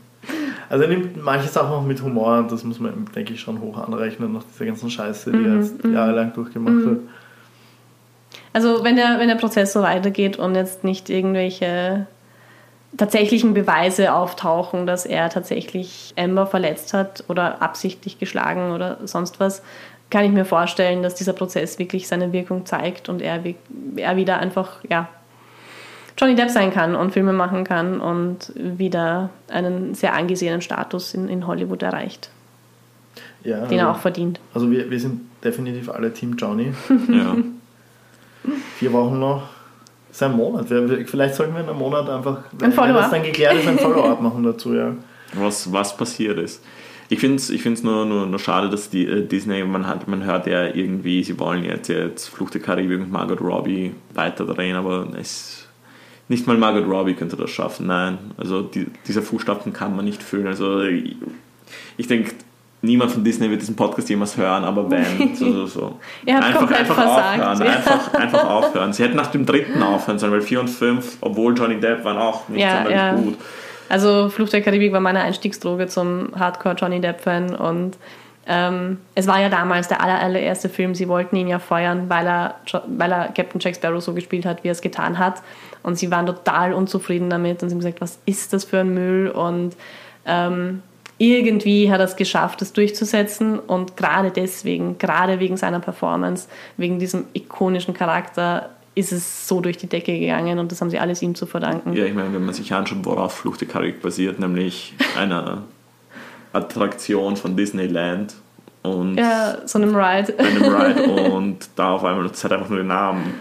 Also 0.69 0.83
er 0.83 0.89
nimmt 0.89 1.23
manche 1.23 1.47
Sachen 1.47 1.71
auch 1.71 1.85
mit 1.85 2.01
Humor 2.01 2.39
und 2.39 2.51
das 2.51 2.65
muss 2.65 2.77
man, 2.81 3.07
denke 3.15 3.31
ich, 3.31 3.39
schon 3.39 3.61
hoch 3.61 3.77
anrechnen 3.77 4.33
nach 4.33 4.43
dieser 4.43 4.65
ganzen 4.65 4.89
Scheiße, 4.89 5.31
die 5.31 5.37
er 5.37 5.51
Mhm, 5.51 5.61
jetzt 5.61 5.85
jahrelang 5.85 6.33
durchgemacht 6.33 6.85
hat. 6.85 6.97
Also 8.51 8.83
wenn 8.83 8.97
der, 8.97 9.17
wenn 9.17 9.29
der 9.29 9.35
Prozess 9.35 9.71
so 9.71 9.81
weitergeht 9.81 10.37
und 10.37 10.55
jetzt 10.55 10.83
nicht 10.83 11.09
irgendwelche 11.09 12.07
tatsächlichen 12.97 13.53
Beweise 13.53 14.13
auftauchen, 14.13 14.85
dass 14.87 15.05
er 15.05 15.29
tatsächlich 15.29 16.13
Amber 16.17 16.47
verletzt 16.47 16.93
hat 16.93 17.23
oder 17.29 17.61
absichtlich 17.61 18.19
geschlagen 18.19 18.71
oder 18.71 18.97
sonst 19.05 19.39
was, 19.39 19.61
kann 20.09 20.25
ich 20.25 20.31
mir 20.31 20.45
vorstellen, 20.45 21.03
dass 21.03 21.15
dieser 21.15 21.33
Prozess 21.33 21.79
wirklich 21.79 22.07
seine 22.09 22.33
Wirkung 22.33 22.65
zeigt 22.65 23.07
und 23.07 23.21
er, 23.21 23.41
er 23.95 24.15
wieder 24.17 24.39
einfach, 24.39 24.79
ja, 24.89 25.07
Johnny 26.17 26.35
Depp 26.35 26.49
sein 26.49 26.71
kann 26.73 26.95
und 26.95 27.11
Filme 27.11 27.33
machen 27.33 27.63
kann 27.63 28.01
und 28.01 28.51
wieder 28.55 29.29
einen 29.49 29.93
sehr 29.93 30.13
angesehenen 30.13 30.61
Status 30.61 31.13
in, 31.13 31.29
in 31.29 31.45
Hollywood 31.45 31.83
erreicht, 31.83 32.29
Ja, 33.43 33.65
den 33.65 33.77
er 33.79 33.87
also, 33.87 33.97
auch 33.97 34.01
verdient. 34.01 34.39
also 34.53 34.71
wir, 34.71 34.89
wir 34.89 34.99
sind 34.99 35.21
definitiv 35.43 35.89
alle 35.89 36.11
Team 36.13 36.35
Johnny. 36.37 36.73
Ja. 37.09 37.35
Vier 38.77 38.93
Wochen 38.93 39.19
noch. 39.19 39.43
Das 40.07 40.17
ist 40.17 40.23
ein 40.23 40.37
Monat. 40.37 40.67
Vielleicht 40.67 41.35
sollten 41.35 41.53
wir 41.53 41.61
in 41.61 41.69
einem 41.69 41.77
Monat 41.79 42.09
einfach, 42.09 42.43
wenn, 42.51 42.61
wenn 42.61 42.71
Follow-up. 42.71 43.01
das 43.01 43.11
dann 43.11 43.23
geklärt 43.23 43.55
ist, 43.55 43.67
ein 43.67 43.77
Follow-up 43.77 44.21
machen 44.21 44.43
dazu, 44.43 44.73
ja. 44.73 44.93
was, 45.33 45.71
was 45.73 45.97
passiert 45.97 46.37
ist. 46.39 46.63
Ich 47.09 47.19
finde 47.19 47.37
es 47.37 47.49
ich 47.49 47.61
find's 47.61 47.83
nur, 47.83 48.05
nur, 48.05 48.25
nur 48.25 48.39
schade, 48.39 48.69
dass 48.69 48.89
die, 48.89 49.05
äh, 49.05 49.25
Disney, 49.25 49.63
man, 49.63 49.85
hat, 49.87 50.07
man 50.07 50.23
hört 50.23 50.47
ja 50.47 50.65
irgendwie, 50.65 51.23
sie 51.23 51.37
wollen 51.39 51.63
jetzt, 51.63 51.87
jetzt 51.89 52.29
Fluch 52.29 52.49
der 52.49 52.61
Karibik 52.61 52.99
und 53.01 53.11
Margot 53.11 53.41
Robbie 53.41 53.93
weiterdrehen, 54.13 54.75
aber 54.77 55.07
es, 55.19 55.56
nicht 56.29 56.47
mal 56.47 56.57
Margot 56.57 56.87
Robbie 56.87 57.13
könnte 57.13 57.37
das 57.37 57.49
schaffen. 57.49 57.87
Nein, 57.87 58.17
also 58.37 58.61
die, 58.61 58.87
diese 59.07 59.21
Fußstapfen 59.21 59.73
kann 59.73 59.95
man 59.95 60.05
nicht 60.05 60.21
füllen. 60.21 60.47
Also 60.47 60.81
ich, 60.81 61.15
ich 61.97 62.07
denke, 62.07 62.31
niemand 62.81 63.11
von 63.11 63.23
Disney 63.23 63.49
wird 63.49 63.61
diesen 63.61 63.75
Podcast 63.75 64.09
jemals 64.09 64.35
hören, 64.37 64.63
aber 64.63 64.89
wenn, 64.91 65.35
so, 65.35 65.51
so, 65.51 65.65
so. 65.65 65.99
Ihr 66.25 66.35
habt 66.35 66.45
einfach, 66.45 66.59
komplett 66.59 66.79
einfach 66.81 66.95
versagt, 66.95 67.41
aufhören, 67.41 67.59
ja. 67.59 67.75
einfach, 67.75 68.13
einfach 68.13 68.49
aufhören. 68.49 68.93
Sie 68.93 69.03
hätten 69.03 69.15
nach 69.15 69.27
dem 69.27 69.45
dritten 69.45 69.81
aufhören 69.81 70.19
sollen, 70.19 70.33
weil 70.33 70.41
4 70.41 70.59
und 70.59 70.69
5, 70.69 71.17
obwohl 71.21 71.57
Johnny 71.57 71.79
Depp 71.79 72.03
waren 72.03 72.17
auch 72.17 72.47
nicht 72.49 72.61
Ja, 72.61 72.83
sonderlich 72.83 72.97
ja. 72.97 73.15
gut. 73.15 73.37
Also 73.89 74.29
Fluch 74.29 74.49
der 74.49 74.61
Karibik 74.61 74.91
war 74.91 74.99
meine 74.99 75.21
Einstiegsdroge 75.21 75.87
zum 75.87 76.29
Hardcore 76.37 76.75
Johnny 76.75 76.99
Depp-Fan 76.99 77.55
und 77.55 77.97
ähm, 78.47 78.99
es 79.13 79.27
war 79.27 79.41
ja 79.41 79.49
damals 79.49 79.89
der 79.89 80.01
aller, 80.01 80.19
allererste 80.19 80.69
Film. 80.69 80.95
Sie 80.95 81.07
wollten 81.09 81.35
ihn 81.35 81.49
ja 81.49 81.59
feuern, 81.59 82.09
weil 82.09 82.25
er, 82.25 82.55
weil 82.87 83.11
er 83.11 83.27
Captain 83.33 83.59
Jack 83.59 83.75
Sparrow 83.75 84.01
so 84.01 84.13
gespielt 84.13 84.45
hat, 84.45 84.63
wie 84.63 84.69
er 84.69 84.71
es 84.71 84.81
getan 84.81 85.19
hat. 85.19 85.41
Und 85.83 85.97
sie 85.97 86.09
waren 86.11 86.25
total 86.25 86.73
unzufrieden 86.73 87.29
damit 87.29 87.61
und 87.61 87.69
sie 87.69 87.75
haben 87.75 87.79
gesagt, 87.79 88.01
was 88.01 88.19
ist 88.25 88.53
das 88.53 88.63
für 88.63 88.79
ein 88.79 88.93
Müll? 88.93 89.29
Und 89.29 89.75
ähm, 90.25 90.81
irgendwie 91.17 91.91
hat 91.91 91.99
er 91.99 92.05
es 92.05 92.15
geschafft, 92.15 92.61
das 92.61 92.71
durchzusetzen. 92.71 93.59
Und 93.59 93.97
gerade 93.97 94.31
deswegen, 94.31 94.97
gerade 94.97 95.39
wegen 95.41 95.57
seiner 95.57 95.81
Performance, 95.81 96.47
wegen 96.77 96.99
diesem 96.99 97.25
ikonischen 97.33 97.93
Charakter, 97.93 98.69
ist 98.95 99.11
es 99.11 99.47
so 99.47 99.59
durch 99.61 99.77
die 99.77 99.87
Decke 99.87 100.17
gegangen 100.17 100.57
und 100.57 100.71
das 100.71 100.81
haben 100.81 100.89
sie 100.89 100.97
alles 100.97 101.21
ihm 101.21 101.35
zu 101.35 101.45
verdanken. 101.45 101.93
Ja, 101.93 102.05
ich 102.05 102.15
meine, 102.15 102.33
wenn 102.33 102.43
man 102.43 102.53
sich 102.53 102.73
anschaut, 102.73 102.99
worauf 103.03 103.33
Fluch 103.33 103.57
der 103.57 103.67
Karibik 103.67 104.01
basiert, 104.01 104.39
nämlich 104.39 104.95
einer 105.15 105.63
Attraktion 106.53 107.35
von 107.37 107.55
Disneyland 107.55 108.33
und 108.83 109.17
Ja, 109.17 109.57
so 109.65 109.79
einem 109.79 109.95
Ride. 109.95 110.33
einem 110.39 110.63
Ride 110.63 111.03
und 111.31 111.69
da 111.75 111.91
auf 111.93 112.03
einmal, 112.03 112.27
das 112.27 112.43
hat 112.43 112.51
einfach 112.53 112.69
nur 112.69 112.79
den 112.79 112.87
Namen 112.87 113.33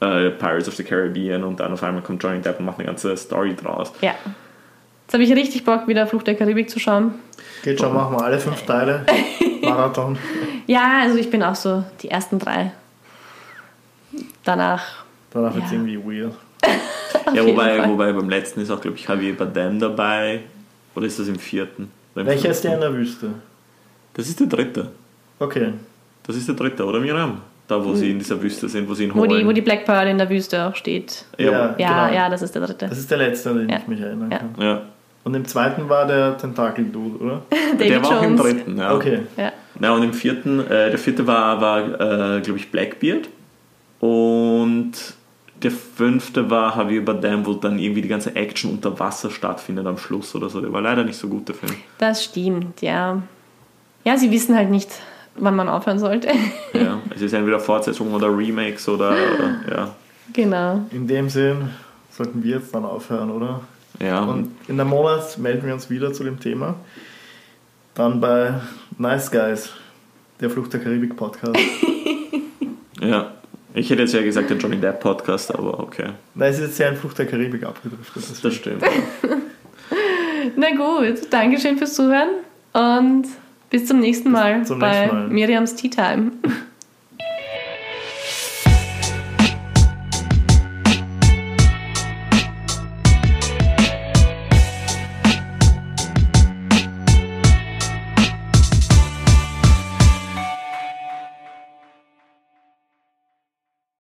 äh, 0.00 0.30
Pirates 0.30 0.68
of 0.68 0.74
the 0.76 0.84
Caribbean 0.84 1.44
und 1.44 1.60
dann 1.60 1.72
auf 1.72 1.82
einmal 1.82 2.02
kommt 2.02 2.22
Johnny 2.22 2.40
Depp 2.40 2.58
und 2.58 2.66
macht 2.66 2.78
eine 2.78 2.86
ganze 2.86 3.16
Story 3.16 3.54
draus. 3.54 3.92
Ja. 4.00 4.14
Jetzt 5.06 5.12
habe 5.14 5.22
ich 5.24 5.32
richtig 5.32 5.64
Bock, 5.64 5.86
wieder 5.86 6.06
Fluch 6.06 6.22
der 6.22 6.34
Karibik 6.34 6.70
zu 6.70 6.78
schauen. 6.78 7.14
Geht 7.62 7.78
schon, 7.78 7.92
machen 7.92 8.16
wir 8.16 8.24
alle 8.24 8.38
fünf 8.38 8.62
Teile. 8.62 9.04
Marathon. 9.62 10.18
Ja, 10.66 11.00
also 11.02 11.16
ich 11.18 11.30
bin 11.30 11.42
auch 11.42 11.54
so 11.54 11.84
die 12.02 12.10
ersten 12.10 12.38
drei. 12.38 12.72
Danach. 14.44 15.04
Danach 15.30 15.54
wird 15.54 15.64
es 15.66 15.72
Ja. 15.72 15.78
irgendwie 15.78 15.98
weird. 16.22 16.34
Ja, 17.34 17.44
wobei, 17.46 17.88
wobei 17.88 18.12
beim 18.12 18.28
letzten 18.28 18.60
ist 18.60 18.70
auch, 18.70 18.80
glaube 18.80 18.96
ich, 18.96 19.06
Javier 19.06 19.36
Bardem 19.36 19.78
dabei. 19.78 20.40
Oder 20.94 21.06
ist 21.06 21.18
das 21.18 21.28
im 21.28 21.38
vierten? 21.38 21.90
Welcher 22.14 22.50
ist 22.50 22.62
der 22.64 22.74
in 22.74 22.80
der 22.80 22.94
Wüste? 22.94 23.30
Das 24.14 24.28
ist 24.28 24.38
der 24.40 24.46
dritte. 24.46 24.88
Okay. 25.38 25.72
Das 26.26 26.36
ist 26.36 26.46
der 26.48 26.54
dritte, 26.54 26.84
oder 26.84 27.00
Miriam? 27.00 27.40
Da, 27.66 27.82
wo 27.82 27.94
sie 27.94 28.10
in 28.10 28.18
dieser 28.18 28.40
Wüste 28.42 28.68
sind, 28.68 28.88
wo 28.88 28.94
sie 28.94 29.04
ihn 29.04 29.14
Wo 29.14 29.20
holen. 29.20 29.30
die, 29.30 29.46
wo 29.46 29.52
die 29.52 29.62
Black 29.62 29.84
Pearl 29.86 30.06
in 30.08 30.18
der 30.18 30.28
Wüste 30.28 30.66
auch 30.66 30.76
steht. 30.76 31.24
ja, 31.38 31.44
Ja. 31.50 31.74
Ja, 31.78 32.06
Genau. 32.06 32.14
ja, 32.14 32.28
das 32.30 32.42
ist 32.42 32.54
der 32.54 32.62
dritte. 32.66 32.86
Das 32.88 32.98
ist 32.98 33.10
der 33.10 33.18
letzte, 33.18 33.50
an 33.50 33.58
den 33.58 33.68
Ja. 33.70 33.78
ich 33.78 33.88
mich 33.88 34.00
erinnern 34.00 34.30
Ja. 34.30 34.38
kann. 34.38 34.54
ja. 34.58 34.82
Und 35.24 35.34
im 35.34 35.46
zweiten 35.46 35.88
war 35.88 36.06
der 36.06 36.36
Tentakel-Dude, 36.36 37.24
oder? 37.24 37.42
David 37.78 37.80
der 37.90 38.02
war 38.02 38.18
auch 38.18 38.22
im 38.22 38.36
Jones. 38.36 38.42
dritten, 38.42 38.76
ja. 38.78 38.94
Okay. 38.94 39.20
Ja. 39.38 39.52
Ja, 39.80 39.92
und 39.94 40.02
im 40.02 40.12
vierten, 40.12 40.60
äh, 40.60 40.90
der 40.90 40.98
vierte 40.98 41.26
war, 41.26 41.60
war 41.62 41.80
äh, 42.36 42.40
glaube 42.42 42.58
ich, 42.58 42.70
Blackbeard. 42.70 43.28
Und 44.00 44.92
der 45.62 45.70
fünfte 45.70 46.50
war 46.50 46.76
Javier 46.76 47.04
Bardem, 47.04 47.46
wo 47.46 47.54
dann 47.54 47.78
irgendwie 47.78 48.02
die 48.02 48.08
ganze 48.08 48.34
Action 48.36 48.70
unter 48.72 48.98
Wasser 48.98 49.30
stattfindet 49.30 49.86
am 49.86 49.96
Schluss 49.98 50.34
oder 50.34 50.48
so. 50.50 50.60
Der 50.60 50.72
war 50.72 50.80
leider 50.80 51.04
nicht 51.04 51.16
so 51.16 51.28
gut, 51.28 51.48
der 51.48 51.54
Film. 51.54 51.72
Das 51.98 52.24
stimmt, 52.24 52.82
ja. 52.82 53.22
Ja, 54.04 54.16
sie 54.18 54.30
wissen 54.30 54.54
halt 54.54 54.70
nicht, 54.70 54.90
wann 55.36 55.56
man 55.56 55.68
aufhören 55.68 55.98
sollte. 55.98 56.28
Ja, 56.74 57.00
es 57.14 57.22
ist 57.22 57.32
entweder 57.32 57.60
Fortsetzung 57.60 58.12
oder 58.12 58.36
Remakes 58.36 58.88
oder, 58.88 59.16
äh, 59.16 59.70
ja. 59.70 59.94
genau. 60.32 60.80
In 60.90 61.06
dem 61.06 61.28
Sinn 61.28 61.70
sollten 62.10 62.42
wir 62.42 62.56
jetzt 62.56 62.74
dann 62.74 62.84
aufhören, 62.84 63.30
oder? 63.30 63.60
Ja, 64.02 64.24
Und 64.24 64.50
in 64.66 64.80
einem 64.80 64.90
Monat 64.90 65.38
melden 65.38 65.66
wir 65.66 65.72
uns 65.72 65.88
wieder 65.88 66.12
zu 66.12 66.24
dem 66.24 66.40
Thema. 66.40 66.74
Dann 67.94 68.20
bei 68.20 68.54
Nice 68.98 69.30
Guys, 69.30 69.70
der 70.40 70.50
Flucht 70.50 70.72
der 70.72 70.80
Karibik 70.80 71.16
Podcast. 71.16 71.56
ja. 73.00 73.30
Ich 73.76 73.90
hätte 73.90 74.02
jetzt 74.02 74.14
ja 74.14 74.22
gesagt, 74.22 74.50
der 74.50 74.56
Johnny 74.56 74.76
Depp 74.76 75.00
Podcast, 75.00 75.52
aber 75.52 75.80
okay. 75.80 76.10
Nein, 76.36 76.50
es 76.50 76.58
ist 76.58 76.64
jetzt 76.64 76.76
sehr 76.76 76.90
in 76.90 76.96
Flucht 76.96 77.18
der 77.18 77.26
Karibik 77.26 77.64
abgedriftet. 77.64 78.22
deswegen. 78.28 78.42
Das 78.42 78.54
stimmt. 78.54 78.82
Na 80.56 80.70
gut, 80.70 81.32
Dankeschön 81.32 81.76
fürs 81.76 81.94
Zuhören 81.94 82.28
und 82.72 83.26
bis 83.70 83.86
zum 83.86 83.98
nächsten 83.98 84.30
Mal 84.30 84.64
zum 84.64 84.78
bei 84.78 85.00
nächsten 85.00 85.16
Mal. 85.16 85.28
Miriams 85.28 85.74
Tea 85.74 85.90
Time. 85.90 86.30